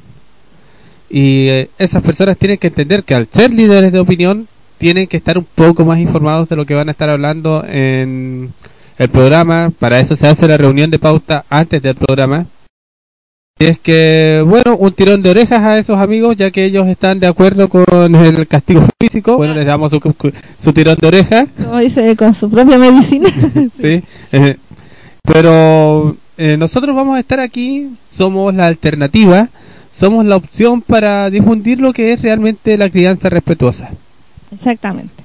[1.10, 5.18] y eh, esas personas tienen que entender que al ser líderes de opinión tienen que
[5.18, 8.52] estar un poco más informados de lo que van a estar hablando en
[8.98, 9.72] el programa.
[9.78, 12.48] Para eso se hace la reunión de pauta antes del programa.
[13.60, 17.20] Y es que, bueno, un tirón de orejas a esos amigos, ya que ellos están
[17.20, 19.38] de acuerdo con el castigo físico.
[19.38, 21.48] Bueno, les damos su, tirón de orejas.
[21.64, 23.30] Como dice, con su propia medicina.
[23.80, 24.02] sí.
[24.32, 24.58] Eh,
[25.22, 29.50] pero eh, nosotros vamos a estar aquí, somos la alternativa,
[29.94, 33.90] somos la opción para difundir lo que es realmente la crianza respetuosa.
[34.52, 35.24] Exactamente.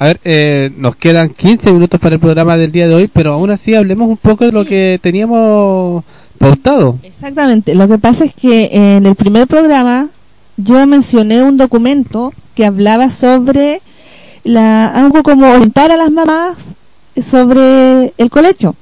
[0.00, 3.32] A ver, eh, nos quedan 15 minutos para el programa del día de hoy, pero
[3.32, 6.04] aún así hablemos un poco de lo que teníamos
[6.38, 7.00] pautado.
[7.02, 7.74] Exactamente.
[7.74, 10.08] Lo que pasa es que en el primer programa
[10.56, 13.80] yo mencioné un documento que hablaba sobre
[14.44, 16.56] la algo como orientar a las mamás
[17.20, 18.76] sobre el colecho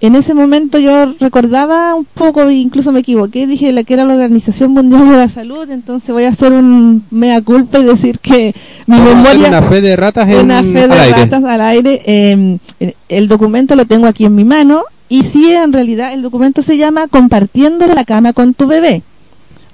[0.00, 4.14] en ese momento yo recordaba un poco, incluso me equivoqué, dije la que era la
[4.14, 8.54] Organización Mundial de la Salud, entonces voy a hacer un mea culpa y decir que
[8.86, 9.48] mi memoria...
[9.48, 12.02] Una fe de ratas Una fe de ratas al aire.
[12.04, 12.58] Em,
[13.08, 16.76] el documento lo tengo aquí en mi mano y sí, en realidad el documento se
[16.76, 19.02] llama Compartiendo la cama con tu bebé,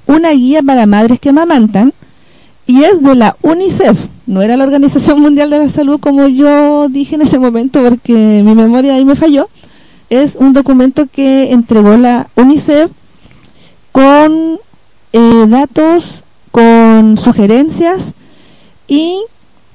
[0.07, 1.93] una guía para madres que amamantan
[2.67, 6.89] y es de la UNICEF, no era la Organización Mundial de la Salud como yo
[6.89, 9.49] dije en ese momento porque mi memoria ahí me falló
[10.23, 12.91] es un documento que entregó la UNICEF
[13.91, 14.59] con
[15.13, 18.13] eh, datos, con sugerencias
[18.87, 19.19] y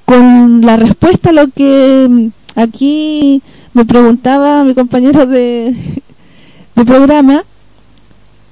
[0.05, 3.41] con la respuesta a lo que mm, aquí
[3.73, 5.75] me preguntaba mi compañero de,
[6.85, 7.43] programa.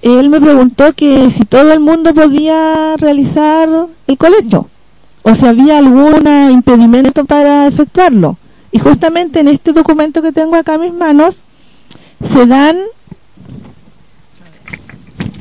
[0.01, 3.69] Él me preguntó que si todo el mundo podía realizar
[4.05, 4.67] el colegio
[5.23, 8.37] o si había algún impedimento para efectuarlo.
[8.71, 11.37] Y justamente en este documento que tengo acá en mis manos
[12.23, 12.77] se dan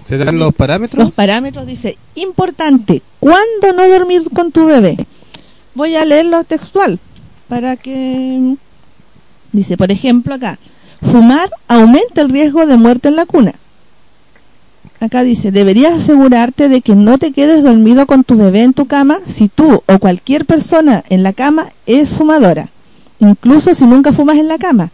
[0.07, 4.97] se dan los parámetros los parámetros dice importante cuándo no dormir con tu bebé
[5.75, 6.99] voy a leerlo textual
[7.49, 8.57] para que
[9.53, 10.59] dice por ejemplo acá
[11.03, 13.55] fumar aumenta el riesgo de muerte en la cuna.
[14.99, 18.87] Acá dice deberías asegurarte de que no te quedes dormido con tu bebé en tu
[18.87, 22.71] cama si tú o cualquier persona en la cama es fumadora
[23.19, 24.91] incluso si nunca fumas en la cama.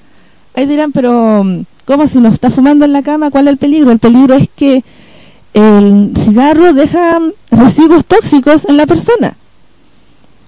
[0.55, 1.45] Ahí dirán pero
[1.85, 3.31] ¿Cómo si no está fumando en la cama?
[3.31, 3.91] ¿Cuál es el peligro?
[3.91, 4.85] El peligro es que
[5.55, 7.19] el cigarro deja
[7.51, 9.35] residuos tóxicos en la persona.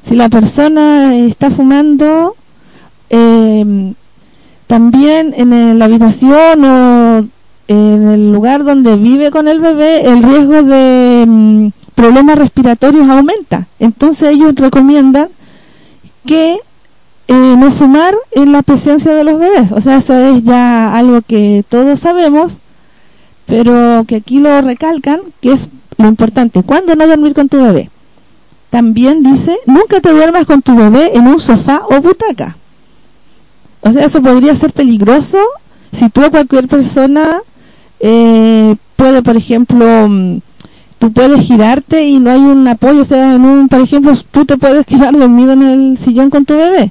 [0.07, 2.37] Si la persona está fumando,
[3.11, 3.95] em,
[4.67, 7.27] también en la habitación o
[7.69, 13.67] en el lugar donde vive con el bebé, el riesgo de em, problemas respiratorios aumenta.
[13.79, 15.29] Entonces ellos recomiendan
[16.27, 16.59] que
[17.27, 19.73] eh, no fumar en la presencia de los bebés.
[19.73, 22.55] O sea, eso es ya algo que todos sabemos,
[23.47, 25.67] pero que aquí lo recalcan, que es
[25.97, 27.91] lo importante, ¿cuándo no dormir con tu bebé?
[28.71, 32.57] También dice, nunca te duermas con tu bebé en un sofá o butaca.
[33.81, 35.39] O sea, eso podría ser peligroso
[35.93, 37.41] si tú o cualquier persona
[38.01, 40.39] eh, puede, por ejemplo, mm,
[40.99, 44.45] tú puedes girarte y no hay un apoyo, o sea, en un, por ejemplo, tú
[44.45, 46.91] te puedes quedar dormido en el sillón con tu bebé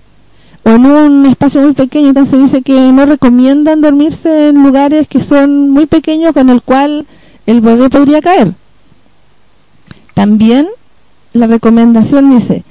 [0.64, 5.22] o en un espacio muy pequeño, entonces dice que no recomiendan dormirse en lugares que
[5.22, 7.06] son muy pequeños con el cual
[7.46, 8.54] el bebé podría caer.
[10.14, 10.68] También
[11.34, 12.64] la recomendación dice,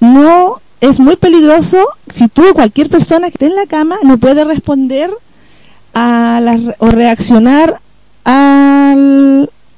[0.00, 4.18] no es muy peligroso si tú o cualquier persona que esté en la cama no
[4.18, 5.10] puede responder
[5.92, 7.80] a la, o reaccionar
[8.24, 8.94] a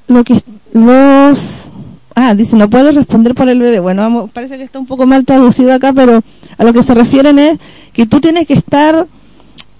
[0.07, 0.41] lo que
[0.73, 1.65] los
[2.13, 5.05] ah dice no puede responder por el bebé bueno vamos, parece que está un poco
[5.05, 6.21] mal traducido acá pero
[6.61, 7.57] a lo que se refieren es
[7.91, 9.07] que tú tienes que estar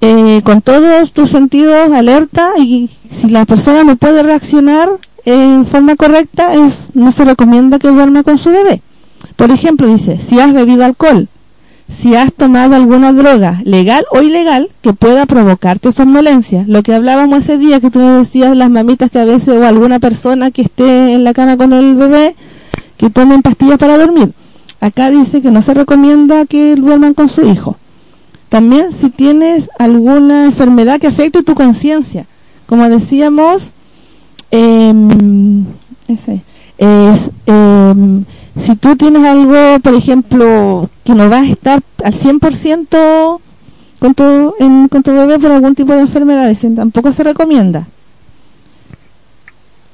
[0.01, 4.89] eh, con todos tus sentidos alerta y si la persona no puede reaccionar
[5.25, 8.81] en forma correcta es no se recomienda que duerma con su bebé
[9.35, 11.27] por ejemplo dice si has bebido alcohol
[11.87, 16.63] si has tomado alguna droga, legal o ilegal, que pueda provocarte somnolencia.
[16.65, 19.65] Lo que hablábamos ese día que tú me decías, las mamitas que a veces, o
[19.65, 22.33] alguna persona que esté en la cama con el bebé,
[22.95, 24.31] que tomen pastillas para dormir.
[24.81, 27.77] Acá dice que no se recomienda que duerman con su hijo.
[28.49, 32.25] También si tienes alguna enfermedad que afecte tu conciencia.
[32.65, 33.69] Como decíamos,
[34.49, 35.65] em,
[36.07, 36.41] ese,
[36.77, 37.29] es...
[37.45, 38.23] Eh,
[38.59, 43.39] si tú tienes algo, por ejemplo, que no vas a estar al 100%
[43.99, 47.87] con tu, en, con tu bebé por algún tipo de enfermedad, tampoco se recomienda.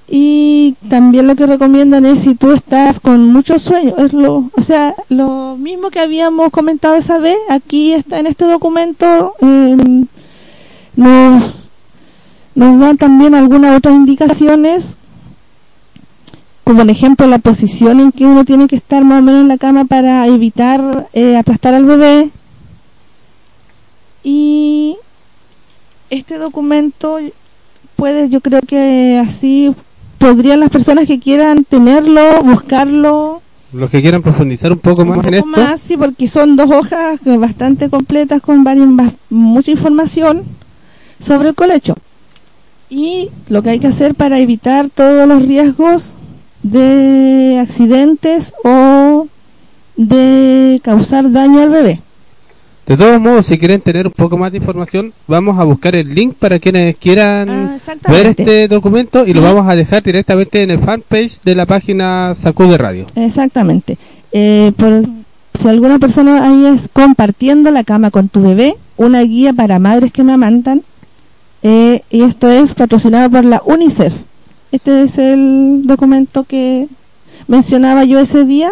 [0.10, 0.47] Y
[0.90, 4.96] también lo que recomiendan es si tú estás con mucho sueño, es lo, o sea,
[5.10, 10.06] lo mismo que habíamos comentado esa vez, aquí está en este documento em,
[10.96, 11.70] nos
[12.56, 14.98] nos dan también algunas otras indicaciones
[16.68, 19.48] como por ejemplo la posición en que uno tiene que estar más o menos en
[19.48, 22.30] la cama para evitar eh, aplastar al bebé.
[24.22, 24.98] Y
[26.10, 27.20] este documento
[27.96, 29.74] puede yo creo que así
[30.18, 33.42] podrían las personas que quieran tenerlo buscarlo
[33.74, 35.46] los que quieran profundizar un poco más en esto.
[35.46, 38.88] más sí porque son dos hojas bastante completas con varias
[39.30, 40.44] mucha información
[41.20, 41.96] sobre el colecho.
[42.90, 46.14] Y lo que hay que hacer para evitar todos los riesgos
[46.64, 49.28] de accidentes o
[49.98, 52.02] de causar daño al bebé.
[52.88, 56.16] De todos modos, si quieren tener un poco más de información, vamos a buscar el
[56.16, 57.78] link para quienes quieran ah,
[58.10, 62.34] ver este documento y lo vamos a dejar directamente en el fanpage de la página
[62.34, 63.06] Sacude Radio.
[63.16, 63.98] Exactamente.
[64.32, 65.04] Eh, por,
[65.60, 70.14] si alguna persona ahí es compartiendo la cama con tu bebé, una guía para madres
[70.14, 70.82] que me amantan,
[71.64, 74.14] eh, y esto es patrocinado por la UNICEF.
[74.72, 76.88] Este es el documento que
[77.50, 78.72] mencionaba yo ese día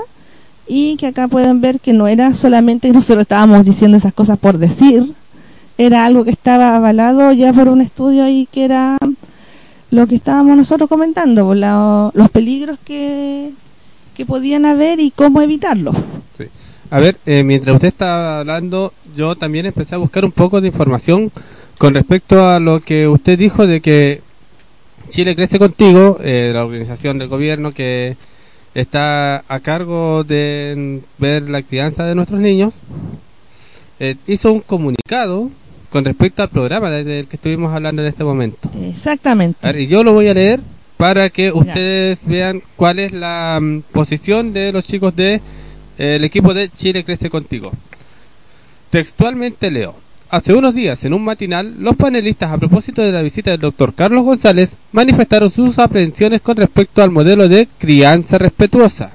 [0.68, 4.39] y que acá pueden ver que no era solamente que nosotros estábamos diciendo esas cosas
[4.39, 5.13] por decir,
[5.78, 8.97] era algo que estaba avalado ya por un estudio ahí que era
[9.91, 13.51] lo que estábamos nosotros comentando, los peligros que,
[14.16, 15.95] que podían haber y cómo evitarlos.
[16.91, 20.68] A ver, eh, mientras usted está hablando, yo también empecé a buscar un poco de
[20.68, 21.32] información
[21.78, 24.22] con respecto a lo que usted dijo de que
[25.09, 28.18] Chile Crece Contigo, eh, la organización del gobierno que
[28.76, 32.73] está a cargo de ver la crianza de nuestros niños,
[33.99, 35.49] eh, hizo un comunicado
[35.89, 38.69] con respecto al programa del que estuvimos hablando en este momento.
[38.84, 39.82] Exactamente.
[39.82, 40.59] y yo lo voy a leer
[40.97, 46.26] para que ustedes vean cuál es la mm, posición de los chicos de eh, el
[46.26, 47.71] equipo de Chile Crece Contigo.
[48.89, 49.95] Textualmente leo.
[50.32, 53.93] Hace unos días, en un matinal, los panelistas, a propósito de la visita del doctor
[53.93, 59.11] Carlos González, manifestaron sus aprehensiones con respecto al modelo de crianza respetuosa.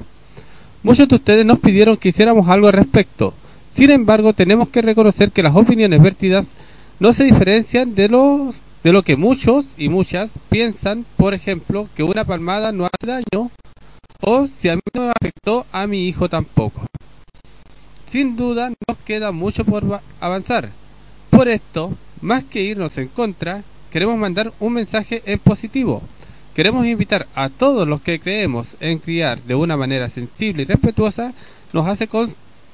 [0.85, 3.35] Muchos de ustedes nos pidieron que hiciéramos algo al respecto.
[3.73, 6.53] Sin embargo, tenemos que reconocer que las opiniones vertidas
[7.01, 8.55] no se diferencian de, los,
[8.85, 13.51] de lo que muchos y muchas piensan, por ejemplo, que una palmada no hace daño,
[14.21, 16.87] o si a mí no me afectó, a mi hijo tampoco.
[18.07, 20.71] Sin duda, nos queda mucho por avanzar
[21.31, 26.03] por esto, más que irnos en contra, queremos mandar un mensaje en positivo.
[26.55, 31.33] Queremos invitar a todos los que creemos en criar de una manera sensible y respetuosa,
[31.73, 32.09] nos hace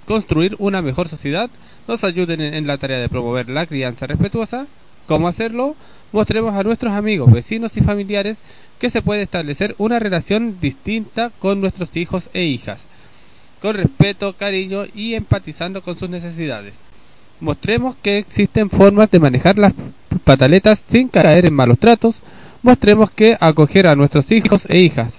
[0.07, 1.51] construir una mejor sociedad,
[1.87, 4.67] nos ayuden en, la tarea de promover la crianza respetuosa.
[5.07, 5.77] ¿Cómo hacerlo?
[6.13, 8.39] Mostremos a nuestros amigos, vecinos y familiares
[8.81, 12.85] que se puede establecer una relación distinta con nuestros hijos e hijas,
[13.61, 16.75] con respeto, cariño y empatizando con sus necesidades.
[17.41, 19.73] Mostremos que existen formas de manejar las
[20.25, 22.17] pataletas sin caer en malos tratos.
[22.63, 25.13] Mostremos que acoger a nuestros hijos e hijas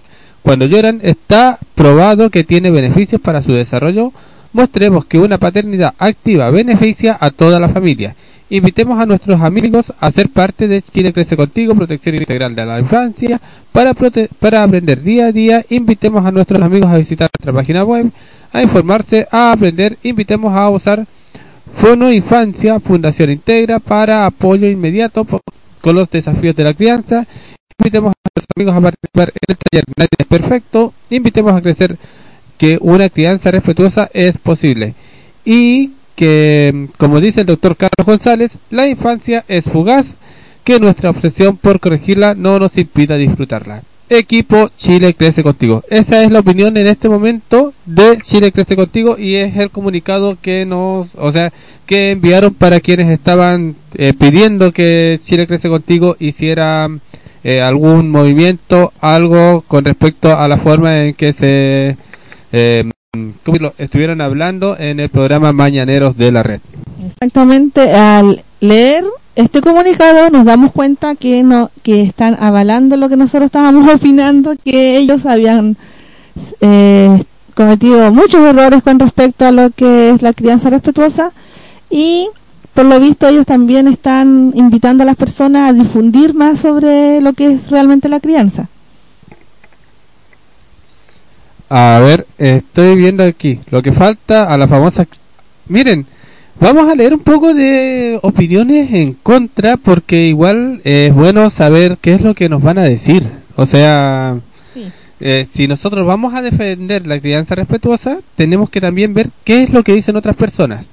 [0.47, 4.13] cuando lloran está probado que tiene beneficios para su desarrollo.
[4.53, 8.15] Mostremos que una paternidad activa beneficia a toda la familia.
[8.49, 12.80] Invitemos a nuestros amigos a ser parte de Chile Crece Contigo, Protección Integral de la
[12.80, 13.41] Infancia.
[13.74, 13.93] Para,
[14.39, 18.09] para aprender día a día, invitemos a nuestros amigos a visitar nuestra página web,
[18.53, 19.97] a informarse, a aprender.
[20.01, 21.05] Invitemos a usar
[21.76, 27.26] Fono Infancia, Fundación Integra, para apoyo inmediato con los desafíos de la crianza.
[27.80, 30.93] Invitemos a nuestros amigos a participar en el taller Nadie es Perfecto.
[31.09, 31.97] Invitemos a crecer
[32.57, 34.95] que una crianza respetuosa es posible.
[35.45, 40.07] Y que, como dice el doctor Carlos González, la infancia es fugaz,
[40.63, 43.84] que nuestra obsesión por corregirla no nos impida disfrutarla.
[44.10, 45.84] Equipo Chile Crece Contigo.
[45.89, 50.38] Esa es la opinión en este momento de Chile Crece Contigo y es el comunicado
[50.41, 51.51] que nos, o sea,
[51.86, 56.89] que enviaron para quienes estaban eh, pidiendo que Chile Crece Contigo hiciera
[57.43, 61.97] eh, algún movimiento, algo con respecto a la forma en que se
[62.51, 62.89] eh,
[63.78, 66.62] estuvieron hablando en el programa Mañaneros de la Red.
[67.08, 69.05] Exactamente, al leer
[69.36, 74.55] este comunicado nos damos cuenta que no que están avalando lo que nosotros estábamos opinando,
[74.64, 75.78] que ellos habían
[76.62, 81.32] eh, cometido muchos errores con respecto a lo que es la crianza respetuosa
[81.89, 82.28] y
[82.74, 87.34] por lo visto ellos también están invitando a las personas a difundir más sobre lo
[87.34, 88.68] que es realmente la crianza.
[91.70, 93.60] A ver, estoy viendo aquí.
[93.72, 95.05] Lo que falta a la famosa...
[95.68, 96.05] Miren,
[96.60, 102.14] vamos a leer un poco de opiniones en contra porque igual es bueno saber qué
[102.14, 103.24] es lo que nos van a decir.
[103.55, 104.38] O sea,
[105.20, 109.70] eh, si nosotros vamos a defender la crianza respetuosa, tenemos que también ver qué es
[109.72, 110.86] lo que dicen otras personas.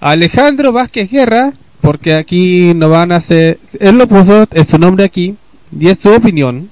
[0.00, 3.58] Alejandro Vázquez Guerra, porque aquí no van a hacer...
[3.80, 5.34] Él lo puso, es su nombre aquí,
[5.78, 6.70] y es su opinión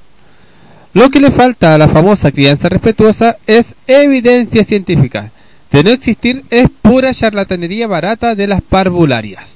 [0.95, 5.33] lo que le falta a la famosa crianza respetuosa es evidencia científica.
[5.75, 9.55] De no existir es pura charlatanería barata de las parvularias.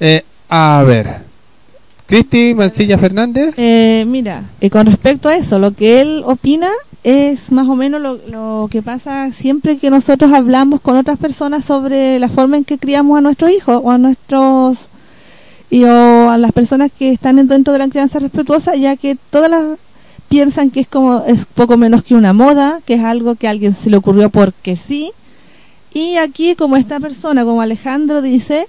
[0.00, 1.18] Eh, a ver,
[2.06, 3.54] Cristi Mancilla Fernández.
[3.58, 6.68] Eh, mira, eh, con respecto a eso, lo que él opina
[7.04, 12.18] es más o menos lo, que pasa siempre que nosotros hablamos con otras personas sobre
[12.18, 14.88] la forma en que criamos a nuestros hijos o a nuestros
[15.70, 19.48] y o a las personas que están dentro de la crianza respetuosa, ya que todas
[19.48, 19.78] las
[20.28, 23.50] piensan que es como es poco menos que una moda, que es algo que a
[23.50, 25.12] alguien se le ocurrió porque sí.
[25.94, 28.68] Y aquí como esta persona, como Alejandro dice,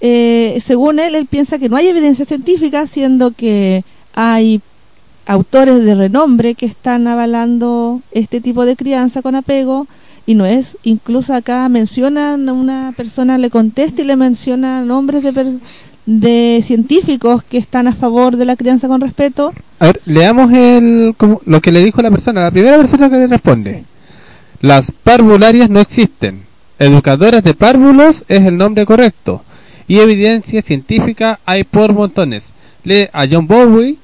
[0.00, 4.60] eh, según él, él piensa que no hay evidencia científica, siendo que hay
[5.26, 9.86] autores de renombre que están avalando este tipo de crianza con apego
[10.26, 15.58] y no es, incluso acá mencionan una persona, le contesta y le menciona nombres de,
[16.06, 19.52] de científicos que están a favor de la crianza con respeto.
[19.78, 21.14] A ver, leamos el,
[21.46, 23.84] lo que le dijo la persona, la primera persona que le responde.
[24.60, 26.42] Las parvularias no existen.
[26.78, 29.42] Educadoras de párvulos es el nombre correcto.
[29.88, 32.44] Y evidencia científica hay por montones.
[32.84, 33.96] Lee a John Bowie,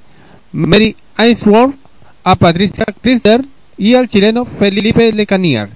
[0.52, 1.74] Mary Ainsworth,
[2.24, 3.44] a Patricia Chrysler
[3.76, 5.68] y al chileno Felipe Lecanier.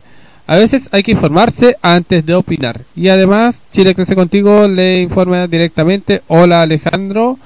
[0.46, 2.80] A veces hay que informarse antes de opinar.
[2.96, 7.38] Y además, Chile Crece Contigo le informa directamente, hola Alejandro,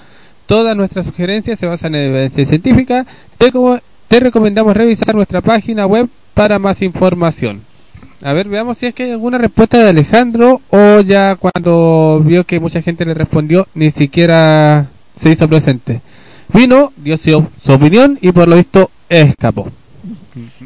[0.46, 3.06] todas nuestras sugerencias se basan en evidencia científica.
[3.38, 7.60] Te, recomendamos revisar nuestra página web para más información.
[8.22, 12.44] A ver, veamos si es que hay alguna respuesta de Alejandro o ya cuando vio
[12.44, 14.86] que mucha gente le respondió ni siquiera
[15.20, 16.00] se hizo presente.
[16.52, 19.68] Vino, dio su, su opinión y por lo visto escapó.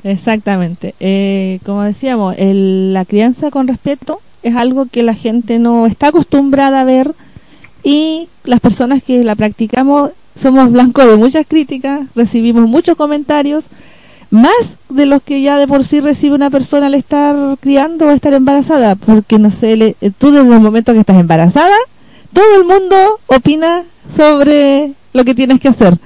[0.04, 0.94] Exactamente.
[1.00, 6.80] Eh, como decíamos, la crianza con respeto es algo que la gente no está acostumbrada
[6.80, 7.14] a ver
[7.82, 13.64] y las personas que la practicamos somos blancos de muchas críticas, recibimos muchos comentarios,
[14.30, 18.10] más de los que ya de por sí recibe una persona al estar criando o
[18.10, 21.76] estar embarazada, porque no sé, le, tú desde el momento que estás embarazada,
[22.32, 23.82] todo el mundo opina
[24.16, 25.98] sobre lo que tienes que hacer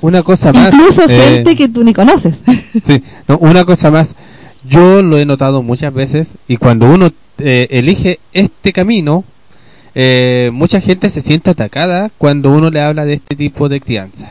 [0.00, 0.72] una cosa más.
[0.72, 2.40] Incluso eh, gente que tú ni conoces.
[2.84, 3.02] sí,
[3.40, 4.14] una cosa más.
[4.68, 9.24] Yo lo he notado muchas veces y cuando uno eh, elige este camino,
[9.94, 14.28] eh, mucha gente se siente atacada cuando uno le habla de este tipo de crianza.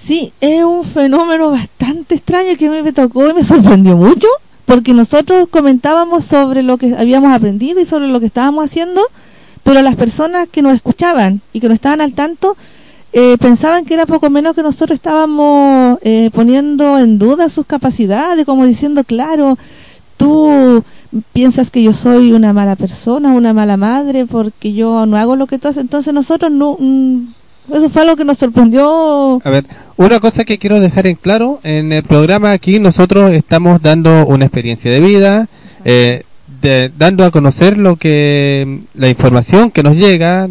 [0.00, 4.28] Sí, es un fenómeno bastante extraño que a mí me tocó y me sorprendió mucho,
[4.64, 9.02] porque nosotros comentábamos sobre lo que habíamos aprendido y sobre lo que estábamos haciendo,
[9.62, 12.56] pero las personas que nos escuchaban y que no estaban al tanto
[13.12, 18.44] eh, pensaban que era poco menos que nosotros estábamos eh, poniendo en duda sus capacidades,
[18.44, 19.58] como diciendo, claro,
[20.16, 20.84] tú
[21.32, 25.46] piensas que yo soy una mala persona, una mala madre, porque yo no hago lo
[25.46, 25.82] que tú haces.
[25.82, 27.32] Entonces nosotros no, mm,
[27.72, 29.40] Eso fue algo que nos sorprendió.
[29.42, 29.64] A ver,
[29.96, 34.44] una cosa que quiero dejar en claro, en el programa aquí nosotros estamos dando una
[34.44, 35.48] experiencia de vida,
[35.84, 36.22] eh,
[36.62, 40.48] de, dando a conocer lo que la información que nos llega,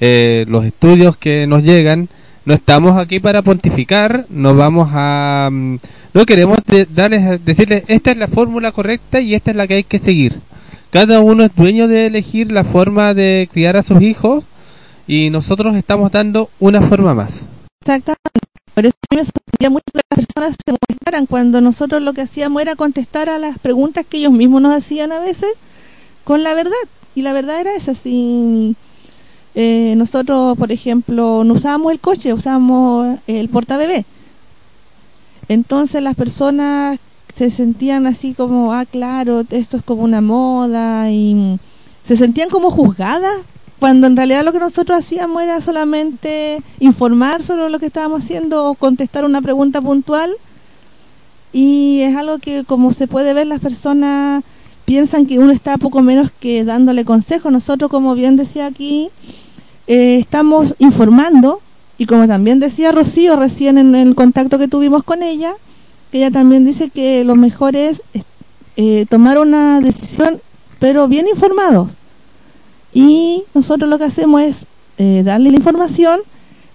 [0.00, 2.08] eh, los estudios que nos llegan.
[2.44, 5.76] No estamos aquí para pontificar, no vamos a, mm,
[6.14, 9.74] no queremos de- darles, decirles esta es la fórmula correcta y esta es la que
[9.74, 10.36] hay que seguir.
[10.90, 14.44] Cada uno es dueño de elegir la forma de criar a sus hijos
[15.06, 17.40] y nosotros estamos dando una forma más.
[17.82, 18.18] Exactamente.
[18.74, 22.62] Por eso me sorprendía mucho que las personas se molestaran cuando nosotros lo que hacíamos
[22.62, 25.50] era contestar a las preguntas que ellos mismos nos hacían a veces
[26.24, 26.72] con la verdad.
[27.14, 27.94] Y la verdad era esa.
[27.94, 28.74] Si
[29.54, 34.04] eh, nosotros, por ejemplo, no usábamos el coche, usábamos el portabebé.
[35.48, 36.98] Entonces las personas
[37.34, 41.58] se sentían así como, ah, claro, esto es como una moda y
[42.04, 43.34] se sentían como juzgadas
[43.80, 48.66] cuando en realidad lo que nosotros hacíamos era solamente informar sobre lo que estábamos haciendo
[48.66, 50.30] o contestar una pregunta puntual
[51.52, 54.44] y es algo que como se puede ver las personas
[54.90, 59.08] piensan que uno está poco menos que dándole consejos nosotros como bien decía aquí
[59.86, 61.60] eh, estamos informando
[61.96, 65.52] y como también decía Rocío recién en el contacto que tuvimos con ella
[66.10, 68.02] que ella también dice que lo mejor es
[68.74, 70.40] eh, tomar una decisión
[70.80, 71.92] pero bien informados.
[72.92, 74.64] Y nosotros lo que hacemos es
[74.98, 76.18] eh, darle la información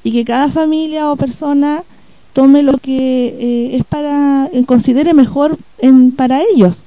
[0.05, 1.83] y que cada familia o persona
[2.31, 6.77] tome lo que es para considere mejor en, para ellos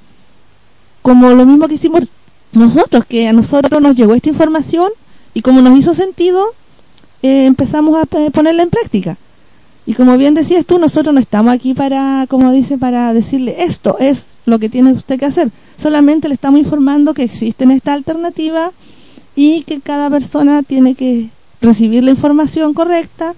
[1.02, 2.04] como lo mismo que hicimos
[2.52, 4.90] nosotros que a nosotros nos llegó esta información
[5.34, 6.46] y como nos hizo sentido
[7.22, 9.16] eh, empezamos a ponerla en práctica.
[9.86, 13.96] Y como bien decías tú nosotros no estamos aquí para como dice para decirle esto
[13.98, 18.72] es lo que tiene usted que hacer solamente le estamos informando que existe esta alternativa
[19.34, 21.28] y que cada persona tiene que
[21.60, 23.34] recibir la información correcta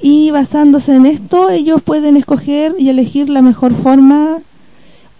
[0.00, 4.38] y basándose en esto ellos pueden escoger y elegir la mejor forma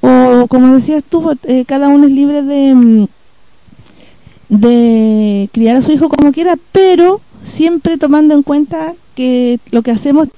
[0.01, 3.07] o como decías tú eh, cada uno es libre de mm,
[4.49, 9.91] de criar a su hijo como quiera pero siempre tomando en cuenta que lo que
[9.91, 10.29] hacemos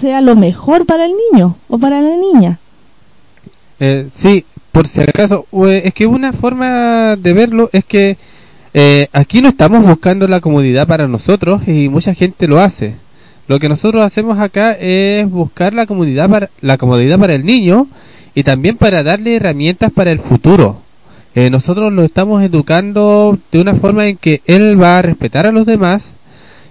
[0.00, 2.58] sea lo mejor para el niño o para la niña
[3.80, 8.16] Eh, sí, por si acaso, eh, es que una forma de verlo es que
[8.74, 12.94] eh, aquí no estamos buscando la comodidad para nosotros y mucha gente lo hace.
[13.48, 17.86] Lo que nosotros hacemos acá es buscar la comodidad para la comodidad para el niño
[18.38, 20.80] y también para darle herramientas para el futuro.
[21.34, 25.50] Eh, nosotros lo estamos educando de una forma en que él va a respetar a
[25.50, 26.10] los demás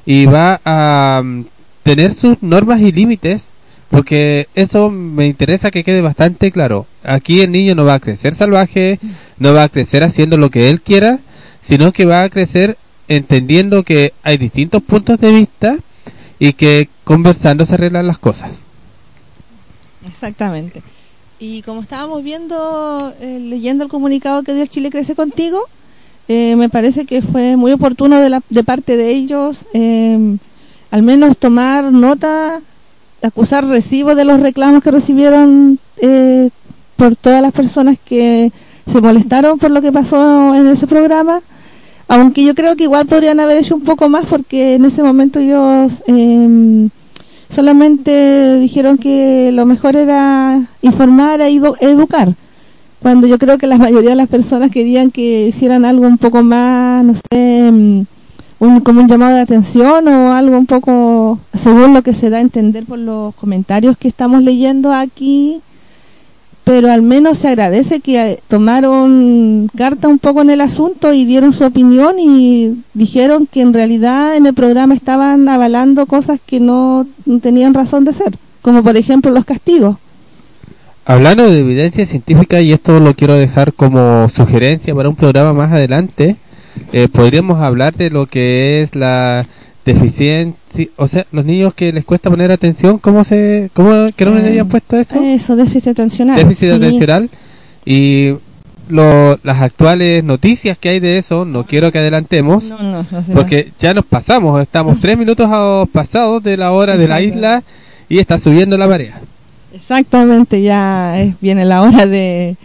[0.06, 1.44] y va a mm,
[1.84, 3.48] tener sus normas y límites
[3.90, 6.86] porque eso me interesa que quede bastante claro.
[7.04, 8.98] Aquí el niño no va a crecer salvaje,
[9.38, 11.20] no va a crecer haciendo lo que él quiera,
[11.62, 12.78] sino que va a crecer
[13.10, 15.76] entendiendo que hay distintos puntos de vista
[16.40, 18.52] y que conversando se arreglan las cosas.
[20.08, 20.82] Exactamente.
[21.40, 25.62] Y como estábamos viendo, eh, leyendo el comunicado que dio Chile Crece Contigo,
[26.28, 30.38] eh, me parece que fue muy oportuno de, la, de parte de ellos, eh,
[30.90, 32.60] al menos tomar nota,
[33.22, 36.50] acusar recibo de los reclamos que recibieron eh,
[36.96, 38.52] por todas las personas que
[38.92, 41.42] se molestaron por lo que pasó en ese programa.
[42.08, 45.40] Aunque yo creo que igual podrían haber hecho un poco más porque en ese momento
[45.40, 46.04] ellos...
[47.50, 52.34] Solamente dijeron que lo mejor era informar e edu- educar
[53.02, 56.44] cuando yo creo que la mayoría de las personas querían que hicieran algo un poco
[56.44, 58.02] más no sé mm,
[58.60, 62.38] un, como un llamado de atención o algo un poco según lo que se da
[62.38, 65.62] a entender por los comentarios que estamos leyendo aquí
[66.68, 71.24] pero al menos se agradece que eh, tomaron carta un poco en el asunto y
[71.24, 76.60] dieron su opinión y dijeron que en realidad en el programa estaban avalando cosas que
[76.60, 77.08] no
[77.42, 79.96] tenían razón de ser, como por ejemplo los castigos.
[81.06, 85.72] Hablando de evidencia científica, y esto lo quiero dejar como sugerencia para un programa más
[85.72, 86.36] adelante,
[86.92, 89.48] eh, podríamos hablar de lo que es la
[89.94, 94.44] deficiencia, o sea, los niños que les cuesta poner atención, ¿cómo se, cómo, qué nombre
[94.44, 95.20] le habían puesto eso?
[95.22, 96.36] Eso, déficit atencional.
[96.38, 96.76] déficit sí.
[96.76, 97.30] atencional
[97.86, 98.34] y
[98.90, 103.24] lo- las actuales noticias que hay de eso no quiero que adelantemos No, no, no
[103.34, 105.50] porque ya nos pasamos estamos tres minutos
[105.92, 107.64] pasados de la hora de la isla
[108.08, 109.20] y está subiendo la marea
[109.74, 112.56] Exactamente, ya es, viene la hora de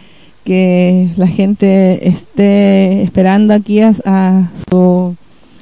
[0.45, 5.15] que la gente esté esperando aquí a, a su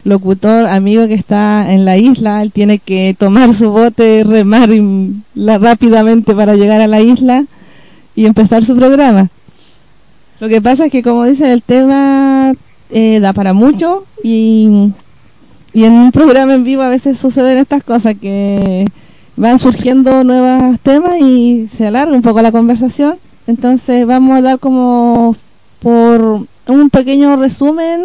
[0.03, 2.41] locutor amigo que está en la isla.
[2.41, 4.69] Él tiene que tomar su bote, remar
[5.35, 7.45] rápidamente para llegar a la isla
[8.15, 9.29] y empezar su programa.
[10.39, 12.53] Lo que pasa es que, como dice, el tema
[12.89, 14.91] eh, da para mucho y
[15.73, 18.85] y en un programa en vivo a veces suceden estas cosas que
[19.37, 23.15] van surgiendo nuevos temas y se alarga un poco la conversación.
[23.47, 25.35] Entonces vamos a dar como
[25.79, 28.01] por un pequeño resumen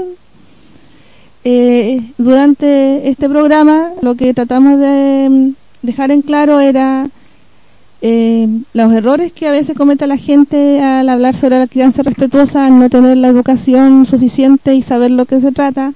[1.48, 3.90] eh, durante este programa.
[4.02, 5.50] Lo que tratamos de mm,
[5.82, 7.06] dejar en claro era
[8.02, 12.66] eh, los errores que a veces comete la gente al hablar sobre la crianza respetuosa,
[12.66, 15.92] al no tener la educación suficiente y saber lo que se trata.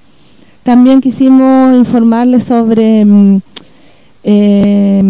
[0.63, 3.05] También quisimos informarles sobre
[4.23, 5.03] eh,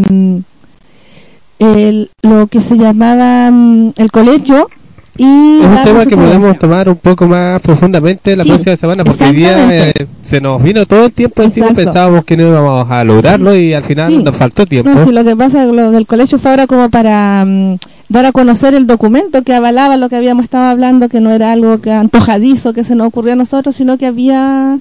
[1.60, 3.48] el, lo que se llamaba
[3.96, 4.70] el colegio
[5.18, 9.04] y Es un tema que podemos tomar un poco más profundamente la Sí, próxima semana,
[9.04, 11.84] porque hoy día eh, se nos vino todo el tiempo encima, Exacto.
[11.86, 14.24] pensábamos que no íbamos a lograrlo y al final Sí.
[14.24, 14.90] nos faltó tiempo.
[14.90, 17.76] No, sí, lo que pasa lo del colegio fue ahora como para mm,
[18.10, 21.52] dar a conocer el documento que avalaba lo que habíamos estado hablando, que no era
[21.52, 24.80] algo que antojadizo que se nos ocurrió a nosotros, sino que había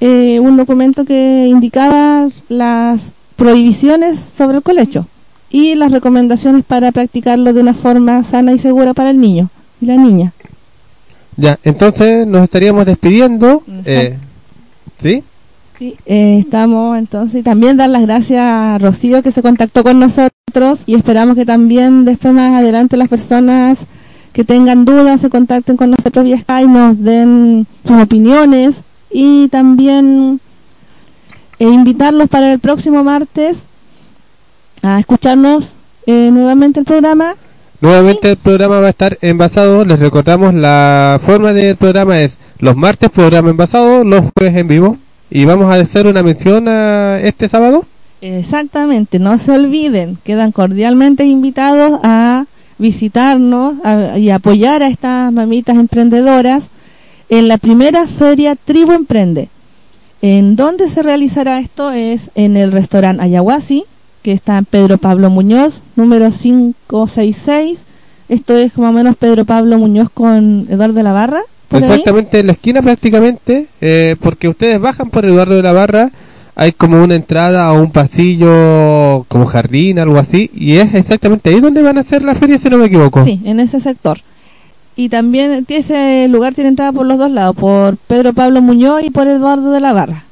[0.00, 5.06] eh, un documento que indicaba las prohibiciones sobre el colegio
[5.52, 9.50] y las recomendaciones para practicarlo de una forma sana y segura para el niño
[9.80, 10.32] y la niña.
[11.36, 13.62] Ya, entonces nos estaríamos despidiendo.
[13.84, 14.16] Eh,
[15.00, 15.22] ¿Sí?
[15.78, 19.98] Sí, eh, estamos entonces y también dar las gracias a Rocío que se contactó con
[19.98, 23.86] nosotros y esperamos que también después más adelante las personas
[24.32, 30.40] que tengan dudas se contacten con nosotros vía Skype, nos den sus opiniones y también
[31.58, 33.64] eh, invitarlos para el próximo martes
[34.82, 35.74] a escucharnos
[36.06, 37.34] eh, nuevamente el programa.
[37.80, 39.84] Nuevamente el programa va a estar envasado.
[39.84, 44.96] Les recordamos la forma del programa es los martes programa envasado, los jueves en vivo.
[45.30, 47.84] Y vamos a hacer una mención a este sábado.
[48.20, 52.44] Exactamente, no se olviden, quedan cordialmente invitados a
[52.78, 56.64] visitarnos a- y apoyar a estas mamitas emprendedoras
[57.30, 59.48] en la primera feria Tribu Emprende.
[60.20, 61.90] ¿En dónde se realizará esto?
[61.90, 63.84] Es en el restaurante Ayahuasi,
[64.22, 67.84] que está en Pedro Pablo Muñoz, número 566.
[68.28, 71.40] Esto es más o menos Pedro Pablo Muñoz con Eduardo de la Barra.
[71.70, 71.82] ahí.
[71.82, 76.10] Exactamente en la esquina prácticamente, eh, porque ustedes bajan por Eduardo de la Barra,
[76.54, 81.60] hay como una entrada a un pasillo como jardín, algo así, y es exactamente ahí
[81.60, 83.24] donde van a hacer la feria, si no me equivoco.
[83.24, 84.18] Sí, en ese sector.
[84.94, 89.10] Y también ese lugar tiene entrada por los dos lados, por Pedro Pablo Muñoz y
[89.10, 90.24] por Eduardo de la Barra.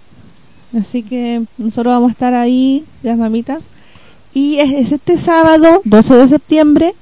[0.79, 3.65] Así que nosotros vamos a estar ahí, las mamitas.
[4.35, 6.95] Y es, es este sábado, 12 de septiembre,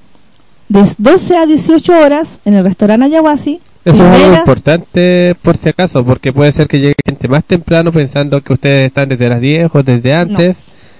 [0.69, 3.61] de 12 a 18 horas, en el restaurante Ayahuasi.
[3.85, 7.91] Eso es algo importante por si acaso, porque puede ser que llegue gente más temprano
[7.93, 10.57] pensando que ustedes están desde las 10 o desde antes,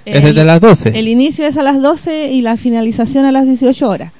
[0.07, 0.99] es El- desde las 12.
[0.99, 4.13] El inicio es a las 12 y la finalización a las 18 horas.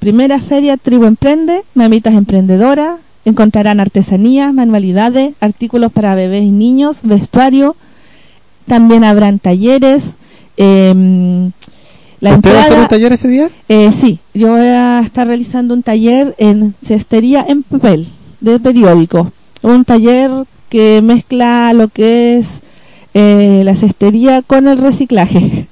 [0.00, 7.76] Primera feria Tribu Emprende, mamitas emprendedoras, encontrarán artesanías, manualidades, artículos para bebés y niños, vestuario,
[8.66, 10.12] también habrán talleres.
[10.56, 11.50] Em,
[12.20, 13.48] la ¿Ustedes hacen entrada, un taller ese día?
[13.68, 18.08] eh, sí, yo voy a estar realizando un taller en cestería en papel,
[18.40, 19.32] de periódico.
[19.62, 20.30] Un taller
[20.68, 22.60] que mezcla lo que es
[23.14, 25.66] eh, la cestería con el reciclaje.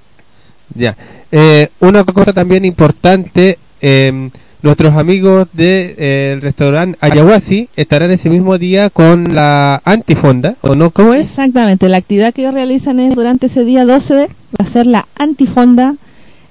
[0.74, 0.96] Ya.
[1.32, 4.30] Eh, una cosa también importante, eh,
[4.64, 10.90] nuestros amigos del restaurante Ayahuasi estarán ese mismo día con la antifonda, ¿o no?
[10.90, 11.28] ¿Cómo es?
[11.28, 15.06] Exactamente, la actividad que ellos realizan es durante ese día 12, va a ser la
[15.16, 15.96] antifonda,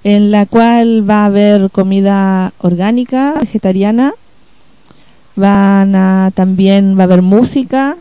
[0.03, 4.13] en la cual va a haber comida orgánica, vegetariana,
[5.35, 7.97] van a también va a haber música,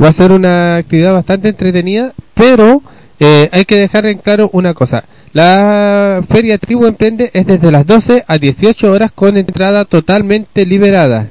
[0.00, 2.82] Va a ser una actividad bastante entretenida, pero
[3.20, 5.04] eh, hay que dejar en claro una cosa.
[5.34, 11.26] La Feria Tribu Emprende es desde las 12 a 18 horas con entrada totalmente liberada.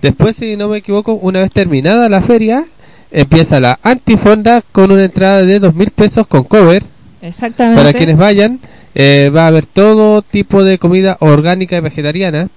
[0.00, 2.64] Después, si no me equivoco, una vez terminada la feria,
[3.10, 6.84] empieza la antifonda con una entrada de 2.000 pesos con cover.
[7.20, 7.82] exactamente.
[7.82, 8.60] Para quienes vayan,
[8.94, 12.48] eh, va a haber todo tipo de comida orgánica y vegetariana.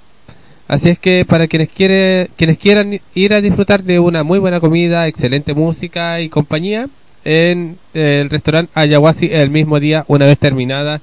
[0.67, 4.59] Así es que para quienes quiere, quienes quieran ir a disfrutar de una muy buena
[4.59, 6.89] comida, excelente música y compañía
[7.25, 11.01] en el restaurante Ayahuasi el mismo día, una vez terminada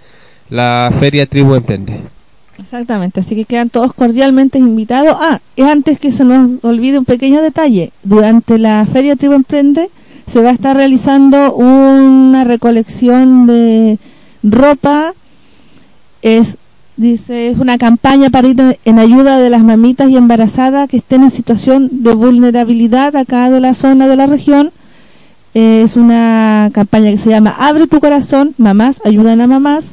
[0.48, 2.00] la Feria Tribu Emprende.
[2.58, 5.16] Exactamente, así que quedan todos cordialmente invitados.
[5.20, 9.90] Ah, y antes que se nos olvide un pequeño detalle, durante la Feria Tribu Emprende
[10.30, 13.98] se va a estar realizando una recolección de
[14.42, 15.12] ropa,
[16.22, 16.58] es
[16.96, 21.24] dice es una campaña para ir en ayuda de las mamitas y embarazadas que estén
[21.24, 24.70] en situación de vulnerabilidad acá de la zona de la región.
[25.54, 29.84] Es una campaña que se llama Abre tu corazón, mamás ayudan a mamás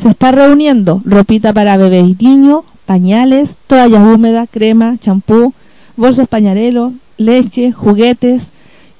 [0.00, 5.52] se está reuniendo ropita para bebés y niños, pañales, toallas húmedas, crema, champú,
[5.96, 8.48] bolsos pañareros, leche, juguetes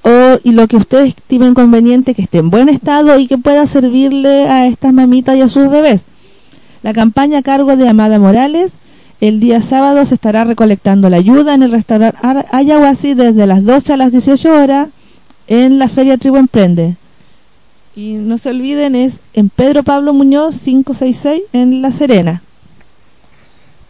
[0.03, 3.67] o, y lo que ustedes estimen conveniente que esté en buen estado y que pueda
[3.67, 6.03] servirle a estas mamitas y a sus bebés.
[6.83, 8.73] La campaña a cargo de Amada Morales,
[9.21, 12.19] el día sábado se estará recolectando la ayuda en el restaurante
[12.51, 14.89] Ayahuasí desde las 12 a las 18 horas
[15.47, 16.97] en la Feria Tribu Emprende.
[17.95, 22.43] Y no se olviden, es en Pedro Pablo Muñoz 566 en La Serena.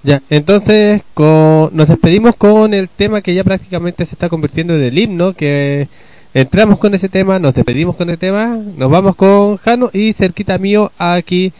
[0.02, 4.98] Ya, entonces nos despedimos con el tema que ya prácticamente se está convirtiendo en el
[4.98, 5.86] himno, que
[6.34, 10.58] entramos con ese tema, nos despedimos con el tema, nos vamos con Jano y cerquita
[10.58, 11.52] mío aquí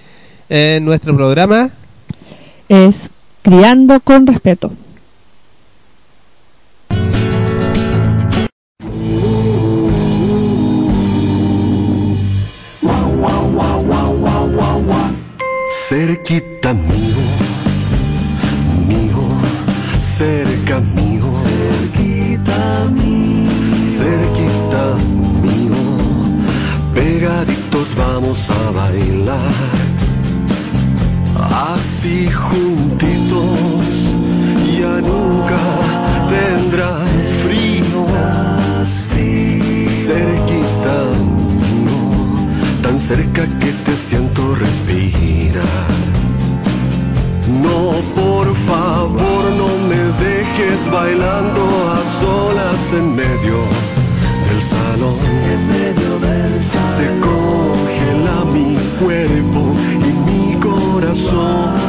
[0.49, 1.71] en nuestro programa.
[2.69, 3.11] Es
[3.43, 4.73] Criando con Respeto.
[15.95, 17.19] Cerquita mío,
[18.89, 19.29] mío,
[20.01, 23.51] cerca mío, cerquita mío,
[23.99, 24.97] cerquita
[25.43, 25.77] mío,
[26.95, 29.53] pegaditos vamos a bailar,
[31.75, 34.17] así juntitos,
[34.81, 35.61] ya nunca
[36.31, 38.07] tendrás frío,
[43.15, 45.89] cerca que te siento respirar.
[47.63, 53.59] No, por favor, no me dejes bailando a solas en medio
[54.49, 55.19] del salón.
[55.53, 56.97] En medio del salón.
[56.97, 59.61] Se congela mi cuerpo
[60.07, 61.82] y mi corazón.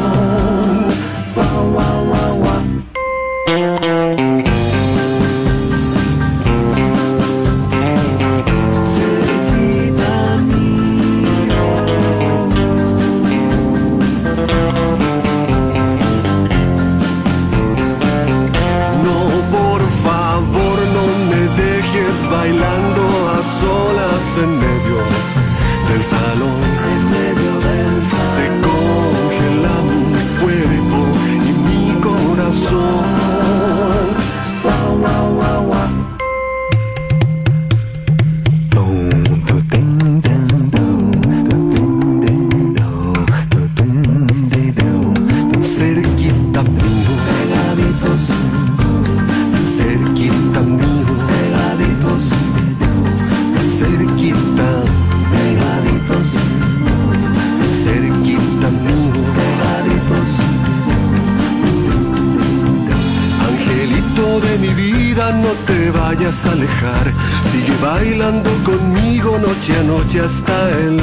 [66.46, 67.12] Alejar.
[67.52, 71.00] Sigue bailando conmigo noche a noche hasta el